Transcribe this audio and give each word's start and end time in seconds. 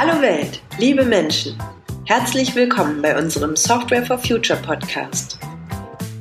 Hallo 0.00 0.22
Welt, 0.22 0.62
liebe 0.78 1.04
Menschen. 1.04 1.58
Herzlich 2.04 2.54
willkommen 2.54 3.02
bei 3.02 3.18
unserem 3.18 3.56
Software 3.56 4.06
for 4.06 4.16
Future 4.16 4.60
Podcast. 4.62 5.40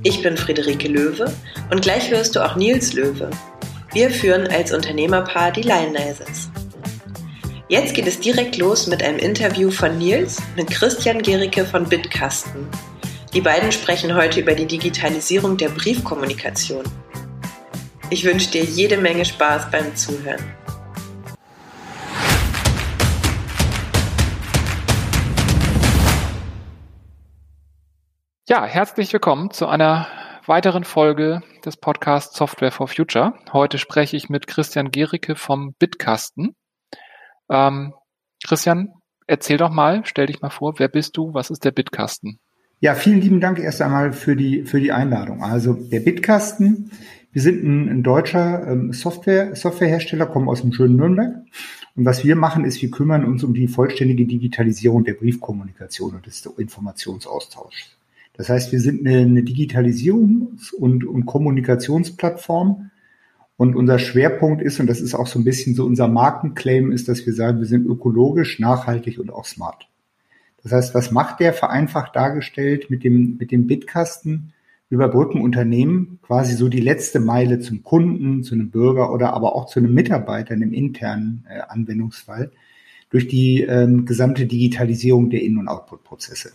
Ich 0.01 0.23
bin 0.23 0.35
Friederike 0.35 0.87
Löwe 0.87 1.31
und 1.69 1.83
gleich 1.83 2.09
hörst 2.09 2.35
du 2.35 2.43
auch 2.43 2.55
Nils 2.55 2.93
Löwe. 2.93 3.29
Wir 3.93 4.09
führen 4.09 4.47
als 4.47 4.73
Unternehmerpaar 4.73 5.51
die 5.51 5.61
Lionizers. 5.61 6.49
Jetzt 7.69 7.93
geht 7.93 8.07
es 8.07 8.19
direkt 8.19 8.57
los 8.57 8.87
mit 8.87 9.03
einem 9.03 9.19
Interview 9.19 9.69
von 9.69 9.99
Nils 9.99 10.41
mit 10.55 10.71
Christian 10.71 11.21
Gericke 11.21 11.63
von 11.63 11.87
Bitkasten. 11.87 12.67
Die 13.35 13.41
beiden 13.41 13.71
sprechen 13.71 14.15
heute 14.15 14.39
über 14.39 14.55
die 14.55 14.65
Digitalisierung 14.65 15.55
der 15.55 15.69
Briefkommunikation. 15.69 16.83
Ich 18.09 18.25
wünsche 18.25 18.49
dir 18.49 18.63
jede 18.63 18.97
Menge 18.97 19.23
Spaß 19.23 19.69
beim 19.69 19.95
Zuhören. 19.95 20.43
Ja, 28.49 28.65
herzlich 28.65 29.11
willkommen 29.11 29.51
zu 29.51 29.67
einer 29.67 30.07
weiteren 30.45 30.85
Folge 30.85 31.41
des 31.65 31.75
Podcasts 31.75 32.37
Software 32.37 32.71
for 32.71 32.87
Future. 32.87 33.33
Heute 33.51 33.77
spreche 33.77 34.15
ich 34.15 34.29
mit 34.29 34.47
Christian 34.47 34.89
Gericke 34.89 35.35
vom 35.35 35.73
Bitkasten. 35.77 36.55
Ähm, 37.49 37.93
Christian, 38.47 38.93
erzähl 39.27 39.57
doch 39.57 39.69
mal, 39.69 40.03
stell 40.05 40.27
dich 40.27 40.39
mal 40.39 40.49
vor, 40.49 40.79
wer 40.79 40.87
bist 40.87 41.17
du, 41.17 41.33
was 41.33 41.49
ist 41.49 41.65
der 41.65 41.71
Bitkasten? 41.71 42.39
Ja, 42.79 42.95
vielen 42.95 43.19
lieben 43.19 43.41
Dank 43.41 43.59
erst 43.59 43.81
einmal 43.81 44.13
für 44.13 44.37
die, 44.37 44.63
für 44.63 44.79
die 44.79 44.93
Einladung. 44.93 45.43
Also 45.43 45.73
der 45.73 45.99
Bitkasten, 45.99 46.91
wir 47.33 47.41
sind 47.41 47.65
ein, 47.65 47.89
ein 47.89 48.01
deutscher 48.01 48.65
ähm, 48.65 48.93
Software, 48.93 49.57
Softwarehersteller, 49.57 50.25
kommen 50.25 50.47
aus 50.47 50.61
dem 50.61 50.71
schönen 50.71 50.95
Nürnberg. 50.95 51.35
Und 51.97 52.05
was 52.05 52.23
wir 52.23 52.37
machen, 52.37 52.63
ist, 52.63 52.81
wir 52.81 52.91
kümmern 52.91 53.25
uns 53.25 53.43
um 53.43 53.53
die 53.53 53.67
vollständige 53.67 54.25
Digitalisierung 54.25 55.03
der 55.03 55.15
Briefkommunikation 55.15 56.15
und 56.15 56.25
des 56.25 56.45
Informationsaustauschs. 56.45 57.96
Das 58.37 58.49
heißt, 58.49 58.71
wir 58.71 58.79
sind 58.79 59.05
eine, 59.05 59.19
eine 59.19 59.41
Digitalisierungs- 59.41 60.73
und, 60.73 61.03
und 61.03 61.25
Kommunikationsplattform. 61.25 62.91
Und 63.57 63.75
unser 63.75 63.97
Schwerpunkt 63.97 64.61
ist, 64.61 64.79
und 64.79 64.85
das 64.85 65.01
ist 65.01 65.15
auch 65.15 65.25
so 65.25 65.39
ein 65.39 65.43
bisschen 65.43 65.73
so 65.73 65.85
unser 65.85 66.07
Markenclaim, 66.07 66.91
ist, 66.91 67.09
dass 67.09 67.25
wir 67.25 67.33
sagen, 67.33 67.57
wir 67.57 67.65
sind 67.65 67.87
ökologisch, 67.87 68.59
nachhaltig 68.59 69.17
und 69.17 69.33
auch 69.33 69.45
smart. 69.45 69.87
Das 70.61 70.71
heißt, 70.71 70.93
was 70.93 71.11
macht 71.11 71.39
der 71.39 71.53
vereinfacht 71.53 72.15
dargestellt 72.15 72.91
mit 72.91 73.03
dem, 73.03 73.37
mit 73.39 73.51
dem 73.51 73.65
Bitkasten? 73.65 74.53
Überbrücken 74.89 75.41
Unternehmen 75.41 76.19
quasi 76.21 76.53
so 76.53 76.69
die 76.69 76.79
letzte 76.79 77.19
Meile 77.19 77.59
zum 77.59 77.83
Kunden, 77.83 78.43
zu 78.43 78.55
einem 78.55 78.69
Bürger 78.69 79.11
oder 79.11 79.33
aber 79.33 79.53
auch 79.53 79.65
zu 79.65 79.79
einem 79.79 79.93
Mitarbeiter 79.93 80.53
in 80.53 80.63
einem 80.63 80.73
internen 80.73 81.45
äh, 81.49 81.59
Anwendungsfall 81.67 82.51
durch 83.09 83.27
die 83.27 83.63
ähm, 83.63 84.05
gesamte 84.05 84.45
Digitalisierung 84.45 85.29
der 85.29 85.41
In- 85.41 85.57
und 85.57 85.67
Output-Prozesse. 85.67 86.51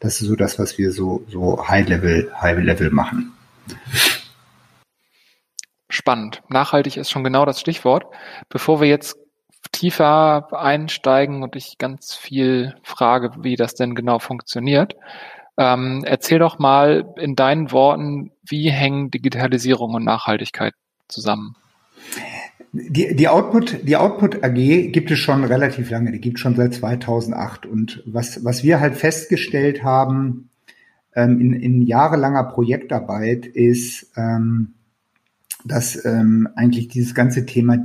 Das 0.00 0.20
ist 0.20 0.28
so 0.28 0.36
das, 0.36 0.58
was 0.58 0.78
wir 0.78 0.92
so, 0.92 1.24
so 1.28 1.66
High-Level, 1.68 2.32
High-Level 2.40 2.90
machen. 2.90 3.32
Spannend. 5.88 6.42
Nachhaltig 6.48 6.96
ist 6.96 7.10
schon 7.10 7.24
genau 7.24 7.44
das 7.44 7.60
Stichwort. 7.60 8.04
Bevor 8.48 8.80
wir 8.80 8.88
jetzt 8.88 9.16
tiefer 9.72 10.48
einsteigen 10.52 11.42
und 11.42 11.56
ich 11.56 11.78
ganz 11.78 12.14
viel 12.14 12.76
frage, 12.82 13.32
wie 13.42 13.56
das 13.56 13.74
denn 13.74 13.94
genau 13.94 14.18
funktioniert, 14.18 14.94
ähm, 15.56 16.04
erzähl 16.06 16.38
doch 16.38 16.58
mal 16.58 17.12
in 17.16 17.34
deinen 17.34 17.72
Worten, 17.72 18.30
wie 18.46 18.70
hängen 18.70 19.10
Digitalisierung 19.10 19.94
und 19.94 20.04
Nachhaltigkeit 20.04 20.74
zusammen? 21.08 21.56
Die, 22.72 23.16
die 23.16 23.28
Output, 23.28 23.88
die 23.88 23.96
Output 23.96 24.44
AG 24.44 24.92
gibt 24.92 25.10
es 25.10 25.18
schon 25.18 25.44
relativ 25.44 25.90
lange. 25.90 26.12
Die 26.12 26.20
gibt 26.20 26.36
es 26.36 26.42
schon 26.42 26.56
seit 26.56 26.74
2008. 26.74 27.66
Und 27.66 28.02
was, 28.06 28.44
was 28.44 28.62
wir 28.62 28.80
halt 28.80 28.96
festgestellt 28.96 29.82
haben 29.82 30.50
ähm, 31.14 31.40
in, 31.40 31.52
in 31.54 31.82
jahrelanger 31.82 32.44
Projektarbeit 32.44 33.46
ist, 33.46 34.12
ähm, 34.16 34.74
dass 35.64 36.04
ähm, 36.04 36.48
eigentlich 36.54 36.88
dieses 36.88 37.14
ganze 37.14 37.46
Thema 37.46 37.78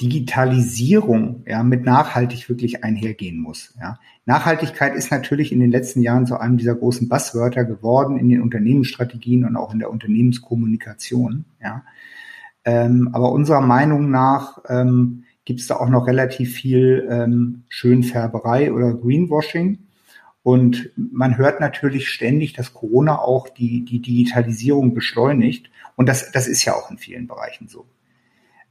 Digitalisierung 0.00 1.44
ja, 1.46 1.62
mit 1.62 1.84
nachhaltig 1.84 2.48
wirklich 2.48 2.82
einhergehen 2.84 3.38
muss. 3.38 3.74
Ja. 3.78 3.98
Nachhaltigkeit 4.24 4.94
ist 4.94 5.10
natürlich 5.10 5.52
in 5.52 5.60
den 5.60 5.70
letzten 5.70 6.00
Jahren 6.00 6.26
zu 6.26 6.38
einem 6.38 6.56
dieser 6.56 6.74
großen 6.74 7.08
Basswörter 7.08 7.64
geworden 7.64 8.16
in 8.16 8.28
den 8.28 8.40
Unternehmensstrategien 8.40 9.44
und 9.44 9.56
auch 9.56 9.72
in 9.72 9.78
der 9.78 9.90
Unternehmenskommunikation. 9.90 11.44
Ja. 11.60 11.84
Ähm, 12.64 13.10
aber 13.12 13.32
unserer 13.32 13.60
Meinung 13.60 14.10
nach 14.10 14.58
ähm, 14.68 15.24
gibt 15.44 15.60
es 15.60 15.66
da 15.66 15.76
auch 15.76 15.88
noch 15.88 16.06
relativ 16.06 16.54
viel 16.54 17.08
ähm, 17.10 17.62
Schönfärberei 17.68 18.72
oder 18.72 18.94
Greenwashing. 18.94 19.78
Und 20.42 20.90
man 20.96 21.36
hört 21.36 21.60
natürlich 21.60 22.08
ständig, 22.08 22.52
dass 22.54 22.72
Corona 22.72 23.18
auch 23.18 23.48
die, 23.48 23.84
die 23.84 24.00
Digitalisierung 24.00 24.94
beschleunigt. 24.94 25.70
Und 25.96 26.08
das, 26.08 26.32
das 26.32 26.46
ist 26.46 26.64
ja 26.64 26.74
auch 26.74 26.90
in 26.90 26.98
vielen 26.98 27.26
Bereichen 27.26 27.68
so. 27.68 27.86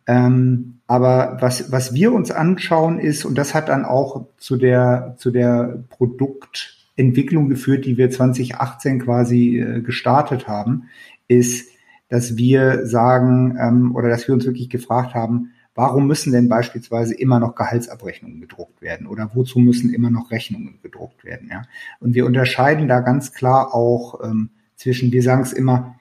Ähm, 0.07 0.79
aber 0.87 1.37
was, 1.39 1.71
was 1.71 1.93
wir 1.93 2.11
uns 2.13 2.31
anschauen 2.31 2.97
ist, 2.97 3.25
und 3.25 3.37
das 3.37 3.53
hat 3.53 3.69
dann 3.69 3.85
auch 3.85 4.25
zu 4.37 4.57
der, 4.57 5.15
zu 5.19 5.29
der 5.29 5.83
Produktentwicklung 5.89 7.47
geführt, 7.47 7.85
die 7.85 7.97
wir 7.97 8.09
2018 8.09 8.99
quasi 8.99 9.59
äh, 9.59 9.81
gestartet 9.81 10.47
haben, 10.47 10.85
ist, 11.27 11.69
dass 12.09 12.37
wir 12.37 12.85
sagen 12.85 13.57
ähm, 13.59 13.95
oder 13.95 14.09
dass 14.09 14.27
wir 14.27 14.33
uns 14.33 14.45
wirklich 14.45 14.69
gefragt 14.69 15.13
haben, 15.13 15.51
warum 15.75 16.07
müssen 16.07 16.33
denn 16.33 16.49
beispielsweise 16.49 17.13
immer 17.13 17.39
noch 17.39 17.55
Gehaltsabrechnungen 17.55 18.41
gedruckt 18.41 18.81
werden 18.81 19.07
oder 19.07 19.31
wozu 19.33 19.59
müssen 19.59 19.93
immer 19.93 20.09
noch 20.09 20.31
Rechnungen 20.31 20.79
gedruckt 20.83 21.23
werden? 21.23 21.49
Ja? 21.51 21.63
Und 21.99 22.15
wir 22.15 22.25
unterscheiden 22.25 22.87
da 22.87 22.99
ganz 22.99 23.33
klar 23.33 23.73
auch 23.73 24.19
ähm, 24.23 24.49
zwischen, 24.75 25.11
wir 25.11 25.23
sagen 25.23 25.43
es 25.43 25.53
immer, 25.53 25.95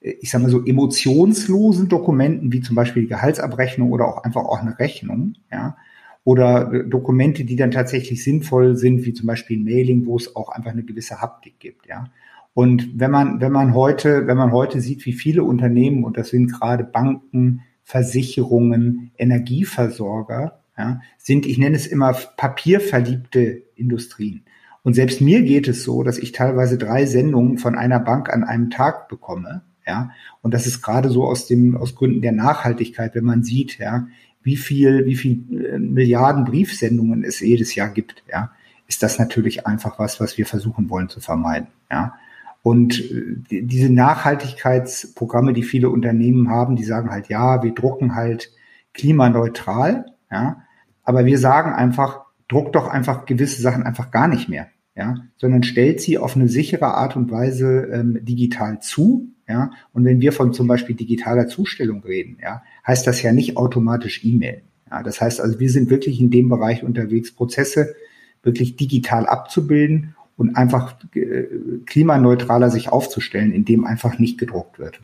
ich 0.00 0.30
sage 0.30 0.42
mal 0.42 0.50
so 0.50 0.64
emotionslosen 0.64 1.88
Dokumenten 1.88 2.52
wie 2.52 2.60
zum 2.60 2.74
Beispiel 2.74 3.04
die 3.04 3.08
Gehaltsabrechnung 3.08 3.92
oder 3.92 4.06
auch 4.06 4.24
einfach 4.24 4.44
auch 4.44 4.60
eine 4.60 4.78
Rechnung, 4.78 5.34
ja, 5.50 5.76
oder 6.24 6.72
äh, 6.72 6.88
Dokumente, 6.88 7.44
die 7.44 7.56
dann 7.56 7.70
tatsächlich 7.70 8.22
sinnvoll 8.22 8.76
sind, 8.76 9.04
wie 9.04 9.12
zum 9.12 9.26
Beispiel 9.26 9.58
ein 9.58 9.64
Mailing, 9.64 10.06
wo 10.06 10.16
es 10.16 10.36
auch 10.36 10.50
einfach 10.50 10.72
eine 10.72 10.82
gewisse 10.82 11.20
Haptik 11.20 11.58
gibt, 11.58 11.86
ja. 11.86 12.04
Und 12.54 12.98
wenn 12.98 13.10
man, 13.10 13.40
wenn 13.40 13.52
man 13.52 13.74
heute, 13.74 14.26
wenn 14.26 14.36
man 14.36 14.52
heute 14.52 14.80
sieht, 14.80 15.06
wie 15.06 15.12
viele 15.12 15.42
Unternehmen, 15.44 16.04
und 16.04 16.16
das 16.16 16.28
sind 16.28 16.52
gerade 16.52 16.84
Banken, 16.84 17.62
Versicherungen, 17.82 19.10
Energieversorger, 19.16 20.60
ja, 20.76 21.00
sind, 21.18 21.46
ich 21.46 21.58
nenne 21.58 21.76
es 21.76 21.86
immer 21.86 22.12
papierverliebte 22.12 23.62
Industrien. 23.74 24.44
Und 24.82 24.94
selbst 24.94 25.20
mir 25.20 25.42
geht 25.42 25.68
es 25.68 25.84
so, 25.84 26.02
dass 26.02 26.18
ich 26.18 26.32
teilweise 26.32 26.76
drei 26.76 27.06
Sendungen 27.06 27.58
von 27.58 27.76
einer 27.76 28.00
Bank 28.00 28.32
an 28.32 28.44
einem 28.44 28.70
Tag 28.70 29.08
bekomme. 29.08 29.62
Ja, 29.86 30.10
und 30.42 30.54
das 30.54 30.66
ist 30.66 30.80
gerade 30.80 31.08
so 31.08 31.24
aus 31.24 31.46
dem, 31.46 31.76
aus 31.76 31.96
Gründen 31.96 32.22
der 32.22 32.32
Nachhaltigkeit, 32.32 33.14
wenn 33.14 33.24
man 33.24 33.42
sieht, 33.42 33.78
ja, 33.78 34.06
wie 34.42 34.56
viel, 34.56 35.06
wie 35.06 35.16
viel 35.16 35.64
äh, 35.64 35.78
Milliarden 35.78 36.44
Briefsendungen 36.44 37.24
es 37.24 37.40
jedes 37.40 37.74
Jahr 37.74 37.88
gibt, 37.88 38.22
ja, 38.30 38.52
ist 38.86 39.02
das 39.02 39.18
natürlich 39.18 39.66
einfach 39.66 39.98
was, 39.98 40.20
was 40.20 40.38
wir 40.38 40.46
versuchen 40.46 40.88
wollen 40.88 41.08
zu 41.08 41.20
vermeiden, 41.20 41.68
ja. 41.90 42.14
Und 42.62 43.00
äh, 43.00 43.62
diese 43.62 43.92
Nachhaltigkeitsprogramme, 43.92 45.52
die 45.52 45.64
viele 45.64 45.90
Unternehmen 45.90 46.48
haben, 46.48 46.76
die 46.76 46.84
sagen 46.84 47.10
halt, 47.10 47.28
ja, 47.28 47.62
wir 47.62 47.74
drucken 47.74 48.14
halt 48.14 48.50
klimaneutral, 48.94 50.06
ja, 50.30 50.62
aber 51.02 51.24
wir 51.24 51.38
sagen 51.38 51.72
einfach, 51.72 52.20
druckt 52.48 52.74
doch 52.74 52.86
einfach 52.88 53.26
gewisse 53.26 53.60
Sachen 53.60 53.82
einfach 53.82 54.10
gar 54.10 54.28
nicht 54.28 54.48
mehr, 54.48 54.68
ja, 54.94 55.16
sondern 55.36 55.64
stellt 55.64 56.00
sie 56.00 56.18
auf 56.18 56.36
eine 56.36 56.48
sichere 56.48 56.94
Art 56.94 57.16
und 57.16 57.30
Weise 57.30 57.88
ähm, 57.92 58.18
digital 58.22 58.80
zu, 58.80 59.28
ja. 59.48 59.70
Und 59.92 60.04
wenn 60.04 60.20
wir 60.20 60.32
von 60.32 60.52
zum 60.52 60.68
Beispiel 60.68 60.94
digitaler 60.94 61.48
Zustellung 61.48 62.02
reden, 62.04 62.38
ja, 62.40 62.62
heißt 62.86 63.06
das 63.06 63.22
ja 63.22 63.32
nicht 63.32 63.56
automatisch 63.56 64.24
E-Mail. 64.24 64.62
Ja, 64.88 65.02
das 65.02 65.20
heißt 65.20 65.40
also, 65.40 65.58
wir 65.58 65.70
sind 65.70 65.90
wirklich 65.90 66.20
in 66.20 66.30
dem 66.30 66.48
Bereich 66.48 66.84
unterwegs, 66.84 67.32
Prozesse 67.32 67.94
wirklich 68.42 68.76
digital 68.76 69.26
abzubilden 69.26 70.14
und 70.42 70.56
einfach 70.56 70.96
äh, 71.14 71.44
klimaneutraler 71.86 72.68
sich 72.68 72.88
aufzustellen, 72.88 73.52
indem 73.52 73.84
einfach 73.84 74.18
nicht 74.18 74.38
gedruckt 74.38 74.80
wird. 74.80 75.00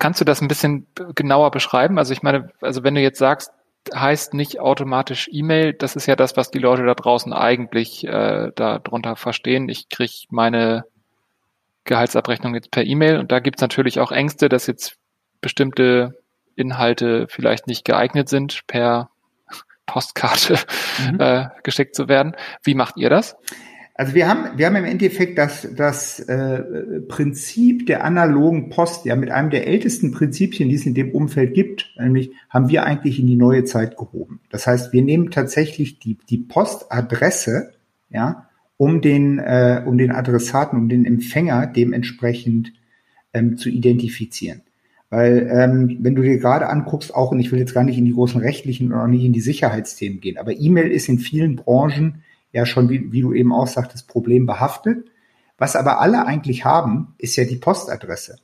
Kannst 0.00 0.20
du 0.20 0.24
das 0.24 0.42
ein 0.42 0.48
bisschen 0.48 0.88
genauer 1.14 1.52
beschreiben? 1.52 1.98
Also 1.98 2.12
ich 2.12 2.24
meine, 2.24 2.50
also 2.60 2.82
wenn 2.82 2.96
du 2.96 3.00
jetzt 3.00 3.20
sagst, 3.20 3.52
heißt 3.94 4.34
nicht 4.34 4.58
automatisch 4.58 5.28
E-Mail, 5.30 5.72
das 5.72 5.94
ist 5.94 6.06
ja 6.06 6.16
das, 6.16 6.36
was 6.36 6.50
die 6.50 6.58
Leute 6.58 6.84
da 6.84 6.94
draußen 6.94 7.32
eigentlich 7.32 8.04
äh, 8.08 8.50
darunter 8.56 9.14
verstehen. 9.14 9.68
Ich 9.68 9.88
kriege 9.88 10.26
meine 10.30 10.84
Gehaltsabrechnung 11.84 12.56
jetzt 12.56 12.72
per 12.72 12.82
E-Mail 12.82 13.18
und 13.18 13.30
da 13.30 13.38
gibt 13.38 13.58
es 13.58 13.62
natürlich 13.62 14.00
auch 14.00 14.10
Ängste, 14.10 14.48
dass 14.48 14.66
jetzt 14.66 14.96
bestimmte 15.40 16.18
Inhalte 16.56 17.28
vielleicht 17.28 17.68
nicht 17.68 17.84
geeignet 17.84 18.28
sind, 18.28 18.66
per 18.66 19.11
Postkarte 19.86 20.58
mhm. 21.10 21.20
äh, 21.20 21.46
geschickt 21.62 21.94
zu 21.94 22.08
werden. 22.08 22.34
Wie 22.62 22.74
macht 22.74 22.96
ihr 22.96 23.10
das? 23.10 23.36
Also 23.94 24.14
wir 24.14 24.26
haben, 24.26 24.56
wir 24.56 24.66
haben 24.66 24.76
im 24.76 24.86
Endeffekt 24.86 25.36
das, 25.36 25.68
das 25.76 26.18
äh, 26.20 27.00
Prinzip 27.08 27.86
der 27.86 28.04
analogen 28.04 28.70
Post, 28.70 29.04
ja, 29.04 29.14
mit 29.16 29.30
einem 29.30 29.50
der 29.50 29.66
ältesten 29.66 30.12
Prinzipien, 30.12 30.70
die 30.70 30.76
es 30.76 30.86
in 30.86 30.94
dem 30.94 31.10
Umfeld 31.10 31.52
gibt, 31.52 31.92
nämlich 31.98 32.32
haben 32.48 32.70
wir 32.70 32.84
eigentlich 32.84 33.20
in 33.20 33.26
die 33.26 33.36
neue 33.36 33.64
Zeit 33.64 33.98
gehoben. 33.98 34.40
Das 34.50 34.66
heißt, 34.66 34.94
wir 34.94 35.02
nehmen 35.02 35.30
tatsächlich 35.30 35.98
die, 35.98 36.16
die 36.30 36.38
Postadresse, 36.38 37.74
ja, 38.08 38.48
um 38.78 39.02
den, 39.02 39.38
äh, 39.38 39.82
um 39.84 39.98
den 39.98 40.10
Adressaten, 40.10 40.78
um 40.78 40.88
den 40.88 41.04
Empfänger 41.04 41.66
dementsprechend 41.66 42.72
ähm, 43.34 43.58
zu 43.58 43.68
identifizieren. 43.68 44.62
Weil 45.12 45.46
ähm, 45.52 45.98
wenn 46.00 46.14
du 46.14 46.22
dir 46.22 46.38
gerade 46.38 46.70
anguckst, 46.70 47.14
auch, 47.14 47.32
und 47.32 47.38
ich 47.38 47.52
will 47.52 47.58
jetzt 47.58 47.74
gar 47.74 47.84
nicht 47.84 47.98
in 47.98 48.06
die 48.06 48.14
großen 48.14 48.40
rechtlichen 48.40 48.90
oder 48.90 49.02
auch 49.02 49.08
nicht 49.08 49.24
in 49.26 49.34
die 49.34 49.42
Sicherheitsthemen 49.42 50.22
gehen, 50.22 50.38
aber 50.38 50.58
E-Mail 50.58 50.90
ist 50.90 51.06
in 51.06 51.18
vielen 51.18 51.56
Branchen 51.56 52.22
ja 52.50 52.64
schon, 52.64 52.88
wie, 52.88 53.12
wie 53.12 53.20
du 53.20 53.34
eben 53.34 53.52
auch 53.52 53.66
sagtest, 53.66 54.08
problembehaftet. 54.08 55.04
Was 55.58 55.76
aber 55.76 56.00
alle 56.00 56.24
eigentlich 56.24 56.64
haben, 56.64 57.14
ist 57.18 57.36
ja 57.36 57.44
die 57.44 57.56
Postadresse. 57.56 58.38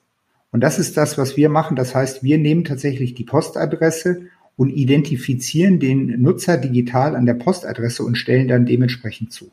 Und 0.53 0.61
das 0.61 0.79
ist 0.79 0.99
das, 0.99 1.17
was 1.17 1.39
wir 1.39 1.49
machen. 1.49 1.75
Das 1.75 1.95
heißt, 1.95 2.23
wir 2.23 2.37
nehmen 2.37 2.65
tatsächlich 2.65 3.15
die 3.15 3.25
Postadresse 3.25 4.27
und 4.59 4.69
identifizieren 4.69 5.81
den 5.81 6.21
Nutzer 6.21 6.59
digital 6.59 7.17
an 7.17 7.25
der 7.25 7.33
Postadresse 7.33 8.03
und 8.03 8.17
stellen 8.17 8.47
dann 8.47 8.67
dementsprechend 8.67 9.33
zu. 9.33 9.51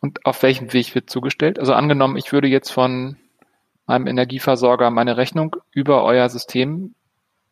Und 0.00 0.24
auf 0.24 0.42
welchem 0.42 0.72
Weg 0.72 0.94
wird 0.94 1.10
zugestellt? 1.10 1.58
Also 1.58 1.74
angenommen, 1.74 2.16
ich 2.16 2.32
würde 2.32 2.48
jetzt 2.48 2.70
von 2.70 3.16
meinem 3.88 4.06
Energieversorger 4.06 4.90
meine 4.90 5.16
Rechnung 5.16 5.56
über 5.72 6.04
euer 6.04 6.28
System 6.28 6.94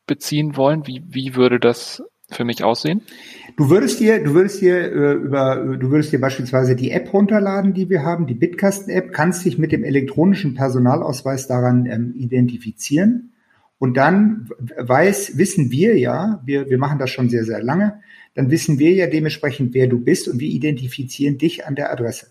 beziehen 0.07 0.57
wollen. 0.57 0.87
Wie, 0.87 1.03
wie 1.09 1.35
würde 1.35 1.59
das 1.59 2.03
für 2.31 2.45
mich 2.45 2.63
aussehen? 2.63 3.03
Du 3.57 3.71
würdest 3.71 4.01
dir, 4.01 4.23
du 4.23 4.35
würdest 4.35 4.61
dir 4.61 4.77
äh, 4.77 5.13
über, 5.15 5.57
du 5.57 5.91
würdest 5.91 6.13
dir 6.13 6.21
beispielsweise 6.21 6.77
die 6.77 6.91
App 6.91 7.13
runterladen, 7.13 7.73
die 7.73 7.89
wir 7.89 8.03
haben, 8.03 8.27
die 8.27 8.35
Bitkasten-App, 8.35 9.13
kannst 9.13 9.45
dich 9.45 9.59
mit 9.59 9.73
dem 9.73 9.83
elektronischen 9.83 10.55
Personalausweis 10.55 11.47
daran 11.47 11.87
ähm, 11.87 12.15
identifizieren. 12.17 13.33
Und 13.79 13.97
dann 13.97 14.49
weiß, 14.59 15.39
wissen 15.39 15.71
wir 15.71 15.99
ja, 15.99 16.43
wir, 16.45 16.69
wir 16.69 16.79
machen 16.79 16.99
das 16.99 17.11
schon 17.11 17.29
sehr, 17.29 17.45
sehr 17.45 17.63
lange, 17.63 18.01
dann 18.35 18.51
wissen 18.51 18.79
wir 18.79 18.93
ja 18.93 19.07
dementsprechend, 19.07 19.73
wer 19.75 19.87
du 19.87 19.99
bist 19.99 20.29
und 20.29 20.41
wir 20.41 20.49
identifizieren 20.49 21.39
dich 21.39 21.67
an 21.67 21.75
der 21.75 21.93
Adresse. 21.93 22.27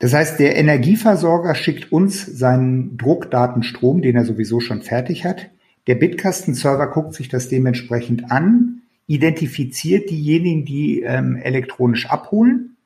Das 0.00 0.14
heißt, 0.14 0.40
der 0.40 0.56
Energieversorger 0.56 1.54
schickt 1.54 1.92
uns 1.92 2.24
seinen 2.24 2.96
Druckdatenstrom, 2.96 4.00
den 4.00 4.16
er 4.16 4.24
sowieso 4.24 4.58
schon 4.58 4.80
fertig 4.80 5.26
hat. 5.26 5.50
Der 5.86 5.94
Bitkasten-Server 5.94 6.86
guckt 6.86 7.14
sich 7.14 7.28
das 7.28 7.50
dementsprechend 7.50 8.30
an, 8.30 8.80
identifiziert 9.06 10.08
diejenigen, 10.08 10.64
die 10.64 11.02
ähm, 11.02 11.36
elektronisch 11.36 12.06
abholen 12.06 12.76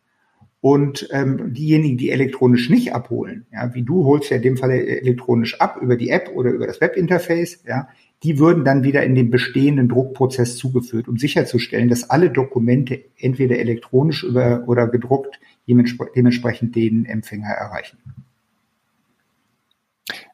und 0.61 1.09
ähm, 1.13 1.53
diejenigen, 1.55 1.99
die 1.99 2.11
elektronisch 2.11 2.69
nicht 2.69 2.93
abholen. 2.93 3.47
Ja, 3.53 3.73
wie 3.75 3.83
du 3.83 4.05
holst 4.05 4.31
ja 4.31 4.39
in 4.39 4.43
dem 4.43 4.57
Fall 4.57 4.73
elektronisch 4.73 5.61
ab 5.61 5.79
über 5.81 5.97
die 5.97 6.11
App 6.11 6.33
oder 6.35 6.51
über 6.51 6.67
das 6.67 6.81
Webinterface. 6.81 7.63
Ja, 7.65 7.89
die 8.25 8.41
würden 8.41 8.65
dann 8.65 8.83
wieder 8.83 9.05
in 9.05 9.15
den 9.15 9.31
bestehenden 9.31 9.89
Druckprozess 9.89 10.57
zugeführt, 10.57 11.07
um 11.07 11.19
sicherzustellen, 11.19 11.89
dass 11.89 12.11
alle 12.11 12.31
Dokumente 12.31 13.05
entweder 13.19 13.59
elektronisch 13.59 14.25
über, 14.25 14.65
oder 14.67 14.89
gedruckt 14.89 15.39
dementsprechend 15.69 16.75
den 16.75 17.07
Empfänger 17.07 17.49
erreichen. 17.49 17.99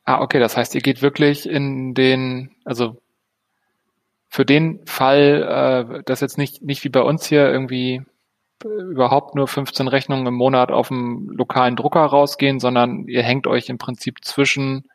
Ah, 0.05 0.21
okay, 0.21 0.41
das 0.41 0.57
heißt, 0.57 0.75
ihr 0.75 0.81
geht 0.81 1.03
wirklich 1.03 1.49
in 1.49 1.95
den, 1.95 2.51
also 2.65 3.01
für 4.29 4.45
den 4.45 4.85
Fall, 4.87 5.99
äh, 5.99 6.03
dass 6.05 6.21
jetzt 6.21 6.39
nicht, 6.39 6.63
nicht 6.63 6.85
wie 6.85 6.89
bei 6.89 7.03
uns 7.03 7.27
hier 7.27 7.49
irgendwie 7.49 8.03
überhaupt 8.65 9.35
nur 9.35 9.49
15 9.49 9.89
Rechnungen 9.89 10.27
im 10.27 10.35
Monat 10.35 10.71
auf 10.71 10.89
dem 10.89 11.31
lokalen 11.31 11.77
Drucker 11.77 12.01
rausgehen, 12.01 12.61
sondern 12.61 13.07
ihr 13.09 13.23
hängt 13.23 13.47
euch 13.47 13.69
im 13.69 13.79
Prinzip 13.79 14.25
zwischen 14.25 14.89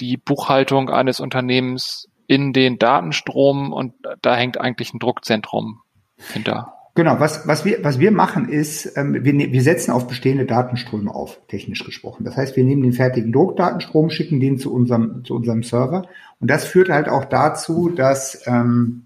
die 0.00 0.16
Buchhaltung 0.16 0.90
eines 0.90 1.20
Unternehmens 1.20 2.08
in 2.26 2.52
den 2.52 2.78
Datenstrom 2.78 3.72
und 3.72 3.94
da 4.22 4.36
hängt 4.36 4.60
eigentlich 4.60 4.92
ein 4.92 4.98
Druckzentrum 4.98 5.82
hinter. 6.32 6.75
Genau, 6.96 7.20
was, 7.20 7.46
was, 7.46 7.66
wir, 7.66 7.84
was 7.84 7.98
wir 7.98 8.10
machen 8.10 8.48
ist, 8.48 8.96
ähm, 8.96 9.22
wir, 9.22 9.34
ne-, 9.34 9.52
wir 9.52 9.62
setzen 9.62 9.90
auf 9.90 10.08
bestehende 10.08 10.46
Datenströme 10.46 11.14
auf, 11.14 11.38
technisch 11.46 11.84
gesprochen. 11.84 12.24
Das 12.24 12.38
heißt, 12.38 12.56
wir 12.56 12.64
nehmen 12.64 12.82
den 12.82 12.94
fertigen 12.94 13.32
Druckdatenstrom, 13.32 14.08
schicken 14.08 14.40
den 14.40 14.58
zu 14.58 14.72
unserem, 14.72 15.22
zu 15.22 15.34
unserem 15.34 15.62
Server. 15.62 16.08
Und 16.40 16.50
das 16.50 16.64
führt 16.64 16.88
halt 16.88 17.10
auch 17.10 17.26
dazu, 17.26 17.90
dass 17.90 18.42
ähm, 18.46 19.02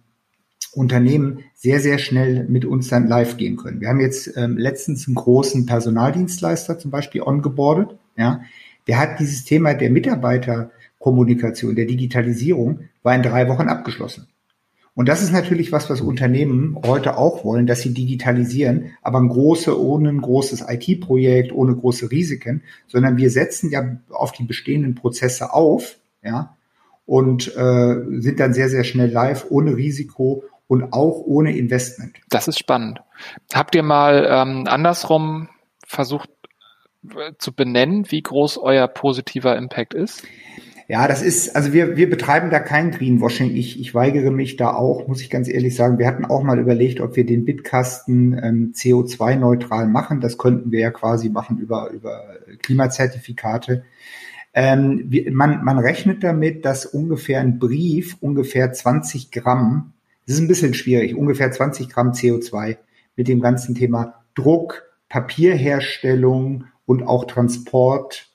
Unternehmen 0.72 1.40
sehr, 1.56 1.80
sehr 1.80 1.98
schnell 1.98 2.46
mit 2.48 2.64
uns 2.64 2.88
dann 2.88 3.08
live 3.08 3.36
gehen 3.36 3.56
können. 3.56 3.80
Wir 3.80 3.88
haben 3.88 4.00
jetzt 4.00 4.36
ähm, 4.36 4.56
letztens 4.56 5.08
einen 5.08 5.16
großen 5.16 5.66
Personaldienstleister 5.66 6.78
zum 6.78 6.92
Beispiel 6.92 7.22
ongeboardet. 7.22 7.98
Ja, 8.16 8.42
der 8.86 9.00
hat 9.00 9.18
dieses 9.18 9.44
Thema 9.44 9.74
der 9.74 9.90
Mitarbeiterkommunikation, 9.90 11.74
der 11.74 11.86
Digitalisierung, 11.86 12.82
war 13.02 13.16
in 13.16 13.22
drei 13.24 13.48
Wochen 13.48 13.68
abgeschlossen. 13.68 14.28
Und 14.94 15.08
das 15.08 15.22
ist 15.22 15.32
natürlich 15.32 15.72
was, 15.72 15.88
was 15.88 16.00
Unternehmen 16.00 16.76
heute 16.84 17.16
auch 17.16 17.44
wollen, 17.44 17.66
dass 17.66 17.80
sie 17.80 17.94
digitalisieren, 17.94 18.92
aber 19.02 19.18
ein 19.18 19.28
große, 19.28 19.80
ohne 19.80 20.08
ein 20.08 20.20
großes 20.20 20.64
IT-Projekt, 20.68 21.52
ohne 21.52 21.74
große 21.74 22.10
Risiken, 22.10 22.62
sondern 22.86 23.16
wir 23.16 23.30
setzen 23.30 23.70
ja 23.70 23.96
auf 24.10 24.32
die 24.32 24.44
bestehenden 24.44 24.96
Prozesse 24.96 25.54
auf, 25.54 25.96
ja, 26.22 26.56
und 27.06 27.48
äh, 27.56 28.20
sind 28.20 28.40
dann 28.40 28.52
sehr, 28.52 28.68
sehr 28.68 28.84
schnell 28.84 29.10
live, 29.10 29.46
ohne 29.48 29.76
Risiko 29.76 30.44
und 30.68 30.92
auch 30.92 31.22
ohne 31.24 31.56
Investment. 31.56 32.16
Das 32.28 32.46
ist 32.46 32.58
spannend. 32.58 33.00
Habt 33.52 33.74
ihr 33.74 33.82
mal 33.82 34.26
ähm, 34.30 34.66
andersrum 34.68 35.48
versucht 35.84 36.30
äh, 37.04 37.32
zu 37.38 37.52
benennen, 37.52 38.10
wie 38.10 38.22
groß 38.22 38.58
euer 38.58 38.86
positiver 38.86 39.56
Impact 39.56 39.94
ist? 39.94 40.22
Ja, 40.90 41.06
das 41.06 41.22
ist, 41.22 41.54
also 41.54 41.72
wir, 41.72 41.96
wir 41.96 42.10
betreiben 42.10 42.50
da 42.50 42.58
kein 42.58 42.90
Greenwashing. 42.90 43.54
Ich, 43.54 43.78
ich 43.78 43.94
weigere 43.94 44.32
mich 44.32 44.56
da 44.56 44.74
auch, 44.74 45.06
muss 45.06 45.20
ich 45.20 45.30
ganz 45.30 45.48
ehrlich 45.48 45.76
sagen. 45.76 45.98
Wir 45.98 46.08
hatten 46.08 46.24
auch 46.24 46.42
mal 46.42 46.58
überlegt, 46.58 47.00
ob 47.00 47.14
wir 47.14 47.24
den 47.24 47.44
Bitkasten 47.44 48.32
ähm, 48.32 48.72
CO2-neutral 48.74 49.86
machen. 49.86 50.20
Das 50.20 50.36
könnten 50.36 50.72
wir 50.72 50.80
ja 50.80 50.90
quasi 50.90 51.28
machen 51.28 51.58
über, 51.58 51.90
über 51.90 52.24
Klimazertifikate. 52.60 53.84
Ähm, 54.52 55.04
wir, 55.06 55.30
man, 55.30 55.62
man 55.62 55.78
rechnet 55.78 56.24
damit, 56.24 56.64
dass 56.64 56.86
ungefähr 56.86 57.38
ein 57.38 57.60
Brief 57.60 58.16
ungefähr 58.20 58.72
20 58.72 59.30
Gramm, 59.30 59.92
das 60.26 60.34
ist 60.34 60.40
ein 60.40 60.48
bisschen 60.48 60.74
schwierig, 60.74 61.14
ungefähr 61.14 61.52
20 61.52 61.88
Gramm 61.88 62.10
CO2 62.10 62.78
mit 63.14 63.28
dem 63.28 63.40
ganzen 63.40 63.76
Thema 63.76 64.24
Druck, 64.34 64.82
Papierherstellung 65.08 66.64
und 66.84 67.04
auch 67.04 67.26
Transport 67.26 68.28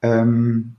ähm, 0.00 0.76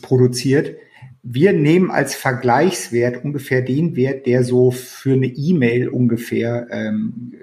produziert. 0.00 0.76
Wir 1.22 1.52
nehmen 1.52 1.90
als 1.90 2.14
Vergleichswert 2.14 3.24
ungefähr 3.24 3.62
den 3.62 3.96
Wert, 3.96 4.26
der 4.26 4.44
so 4.44 4.70
für 4.70 5.14
eine 5.14 5.26
E-Mail 5.26 5.88
ungefähr 5.88 6.68
ähm, 6.70 7.34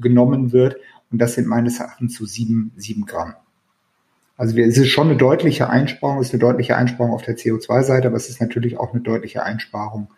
genommen 0.00 0.52
wird. 0.52 0.76
Und 1.10 1.18
das 1.20 1.34
sind 1.34 1.46
meines 1.46 1.80
Erachtens 1.80 2.16
so 2.16 2.24
sieben, 2.24 2.72
sieben 2.76 3.04
Gramm. 3.04 3.34
Also 4.36 4.54
wir, 4.54 4.66
es 4.66 4.76
ist 4.76 4.88
schon 4.88 5.08
eine 5.08 5.16
deutliche 5.16 5.70
Einsparung, 5.70 6.20
es 6.20 6.28
ist 6.28 6.34
eine 6.34 6.40
deutliche 6.40 6.76
Einsparung 6.76 7.12
auf 7.12 7.22
der 7.22 7.36
CO2-Seite, 7.36 8.08
aber 8.08 8.16
es 8.16 8.28
ist 8.28 8.40
natürlich 8.40 8.78
auch 8.78 8.92
eine 8.92 9.02
deutliche 9.02 9.42
Einsparung 9.42 10.08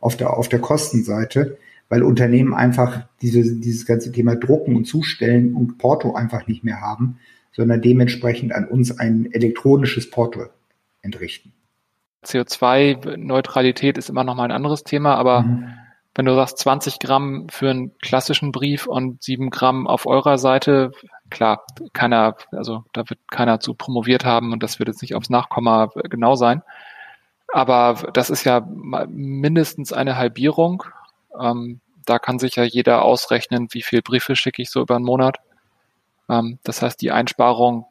auf 0.00 0.16
der, 0.16 0.36
auf 0.36 0.48
der 0.48 0.60
Kostenseite, 0.60 1.58
weil 1.88 2.02
Unternehmen 2.02 2.54
einfach 2.54 3.06
diese, 3.20 3.42
dieses 3.42 3.84
ganze 3.84 4.12
Thema 4.12 4.36
Drucken 4.36 4.76
und 4.76 4.84
Zustellen 4.84 5.54
und 5.54 5.78
Porto 5.78 6.14
einfach 6.14 6.46
nicht 6.46 6.62
mehr 6.62 6.80
haben, 6.80 7.18
sondern 7.52 7.82
dementsprechend 7.82 8.52
an 8.54 8.66
uns 8.66 8.98
ein 8.98 9.32
elektronisches 9.32 10.10
Porto 10.10 10.46
entrichten. 11.04 11.52
CO2-Neutralität 12.24 13.98
ist 13.98 14.08
immer 14.08 14.24
noch 14.24 14.34
mal 14.34 14.44
ein 14.44 14.52
anderes 14.52 14.82
Thema, 14.82 15.14
aber 15.16 15.42
mhm. 15.42 15.74
wenn 16.14 16.24
du 16.24 16.34
sagst 16.34 16.58
20 16.58 16.98
Gramm 16.98 17.46
für 17.50 17.70
einen 17.70 17.96
klassischen 17.98 18.50
Brief 18.50 18.86
und 18.86 19.22
7 19.22 19.50
Gramm 19.50 19.86
auf 19.86 20.06
eurer 20.06 20.38
Seite, 20.38 20.92
klar, 21.30 21.64
keiner, 21.92 22.36
also 22.50 22.84
da 22.92 23.08
wird 23.08 23.20
keiner 23.30 23.60
zu 23.60 23.74
promoviert 23.74 24.24
haben 24.24 24.52
und 24.52 24.62
das 24.62 24.78
wird 24.78 24.88
jetzt 24.88 25.02
nicht 25.02 25.14
aufs 25.14 25.30
Nachkomma 25.30 25.90
genau 26.04 26.34
sein. 26.34 26.62
Aber 27.52 28.10
das 28.12 28.30
ist 28.30 28.44
ja 28.44 28.66
mindestens 29.08 29.92
eine 29.92 30.16
Halbierung. 30.16 30.82
Ähm, 31.38 31.80
da 32.06 32.18
kann 32.18 32.38
sich 32.38 32.56
ja 32.56 32.64
jeder 32.64 33.02
ausrechnen, 33.02 33.68
wie 33.70 33.82
viel 33.82 34.02
Briefe 34.02 34.34
schicke 34.34 34.62
ich 34.62 34.70
so 34.70 34.80
über 34.80 34.96
einen 34.96 35.04
Monat. 35.04 35.38
Ähm, 36.28 36.58
das 36.64 36.82
heißt, 36.82 37.00
die 37.00 37.12
Einsparung 37.12 37.86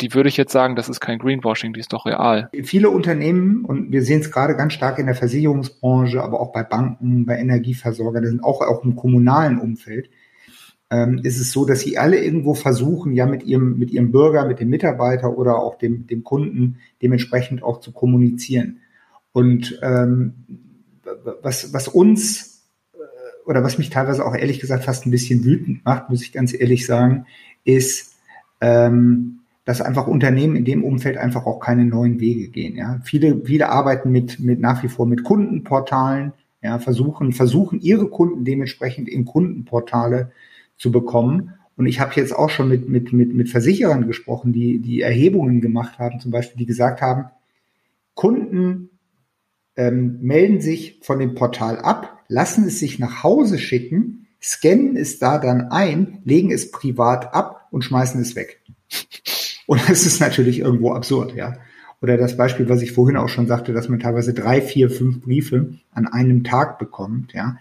die 0.00 0.14
würde 0.14 0.28
ich 0.28 0.36
jetzt 0.36 0.52
sagen, 0.52 0.76
das 0.76 0.88
ist 0.88 1.00
kein 1.00 1.18
Greenwashing, 1.18 1.72
die 1.72 1.80
ist 1.80 1.92
doch 1.92 2.06
real. 2.06 2.50
Viele 2.62 2.90
Unternehmen, 2.90 3.64
und 3.64 3.92
wir 3.92 4.02
sehen 4.02 4.20
es 4.20 4.30
gerade 4.30 4.56
ganz 4.56 4.72
stark 4.72 4.98
in 4.98 5.06
der 5.06 5.14
Versicherungsbranche, 5.14 6.22
aber 6.22 6.40
auch 6.40 6.52
bei 6.52 6.62
Banken, 6.62 7.26
bei 7.26 7.38
Energieversorgern, 7.38 8.26
sind 8.26 8.44
auch, 8.44 8.60
auch 8.60 8.84
im 8.84 8.96
kommunalen 8.96 9.58
Umfeld, 9.58 10.10
ähm, 10.90 11.20
ist 11.22 11.40
es 11.40 11.52
so, 11.52 11.64
dass 11.64 11.80
sie 11.80 11.96
alle 11.96 12.22
irgendwo 12.22 12.54
versuchen, 12.54 13.14
ja 13.14 13.26
mit 13.26 13.44
ihrem, 13.44 13.78
mit 13.78 13.90
ihrem 13.90 14.12
Bürger, 14.12 14.46
mit 14.46 14.60
dem 14.60 14.68
Mitarbeiter 14.68 15.36
oder 15.36 15.58
auch 15.58 15.78
dem, 15.78 16.06
dem 16.06 16.22
Kunden 16.22 16.78
dementsprechend 17.00 17.62
auch 17.62 17.80
zu 17.80 17.92
kommunizieren. 17.92 18.80
Und 19.32 19.78
ähm, 19.82 20.34
was, 21.42 21.72
was 21.72 21.88
uns 21.88 22.68
oder 23.46 23.64
was 23.64 23.78
mich 23.78 23.90
teilweise 23.90 24.24
auch 24.24 24.34
ehrlich 24.34 24.60
gesagt 24.60 24.84
fast 24.84 25.06
ein 25.06 25.10
bisschen 25.10 25.44
wütend 25.44 25.84
macht, 25.84 26.10
muss 26.10 26.22
ich 26.22 26.32
ganz 26.32 26.54
ehrlich 26.54 26.86
sagen, 26.86 27.26
ist, 27.64 28.14
ähm, 28.60 29.40
dass 29.64 29.80
einfach 29.80 30.06
Unternehmen 30.06 30.56
in 30.56 30.64
dem 30.64 30.82
Umfeld 30.82 31.16
einfach 31.16 31.46
auch 31.46 31.60
keine 31.60 31.84
neuen 31.84 32.18
Wege 32.18 32.48
gehen. 32.48 32.76
Ja, 32.76 33.00
viele, 33.04 33.42
viele 33.44 33.68
arbeiten 33.68 34.10
mit, 34.10 34.40
mit 34.40 34.60
nach 34.60 34.82
wie 34.82 34.88
vor 34.88 35.06
mit 35.06 35.22
Kundenportalen, 35.22 36.32
ja, 36.62 36.78
versuchen, 36.78 37.32
versuchen 37.32 37.80
ihre 37.80 38.08
Kunden 38.08 38.44
dementsprechend 38.44 39.08
in 39.08 39.24
Kundenportale 39.24 40.32
zu 40.76 40.90
bekommen. 40.90 41.54
Und 41.76 41.86
ich 41.86 42.00
habe 42.00 42.12
jetzt 42.16 42.34
auch 42.34 42.50
schon 42.50 42.68
mit, 42.68 42.88
mit, 42.88 43.12
mit, 43.12 43.34
mit 43.34 43.48
Versicherern 43.48 44.06
gesprochen, 44.06 44.52
die, 44.52 44.78
die 44.78 45.00
Erhebungen 45.00 45.60
gemacht 45.60 45.98
haben, 45.98 46.20
zum 46.20 46.30
Beispiel, 46.30 46.58
die 46.58 46.66
gesagt 46.66 47.00
haben, 47.00 47.26
Kunden 48.14 48.90
ähm, 49.76 50.18
melden 50.20 50.60
sich 50.60 51.00
von 51.02 51.18
dem 51.18 51.34
Portal 51.34 51.78
ab, 51.78 52.24
lassen 52.28 52.66
es 52.66 52.78
sich 52.78 52.98
nach 52.98 53.22
Hause 53.22 53.58
schicken, 53.58 54.26
scannen 54.40 54.96
es 54.96 55.18
da 55.18 55.38
dann 55.38 55.70
ein, 55.70 56.18
legen 56.24 56.50
es 56.50 56.70
privat 56.70 57.32
ab 57.32 57.68
und 57.70 57.82
schmeißen 57.82 58.20
es 58.20 58.36
weg. 58.36 58.60
Und 59.72 59.88
das 59.88 60.04
ist 60.04 60.20
natürlich 60.20 60.58
irgendwo 60.58 60.92
absurd, 60.92 61.34
ja. 61.34 61.54
Oder 62.02 62.18
das 62.18 62.36
Beispiel, 62.36 62.68
was 62.68 62.82
ich 62.82 62.92
vorhin 62.92 63.16
auch 63.16 63.30
schon 63.30 63.46
sagte, 63.46 63.72
dass 63.72 63.88
man 63.88 64.00
teilweise 64.00 64.34
drei, 64.34 64.60
vier, 64.60 64.90
fünf 64.90 65.22
Briefe 65.22 65.72
an 65.94 66.06
einem 66.06 66.44
Tag 66.44 66.78
bekommt, 66.78 67.32
ja. 67.32 67.56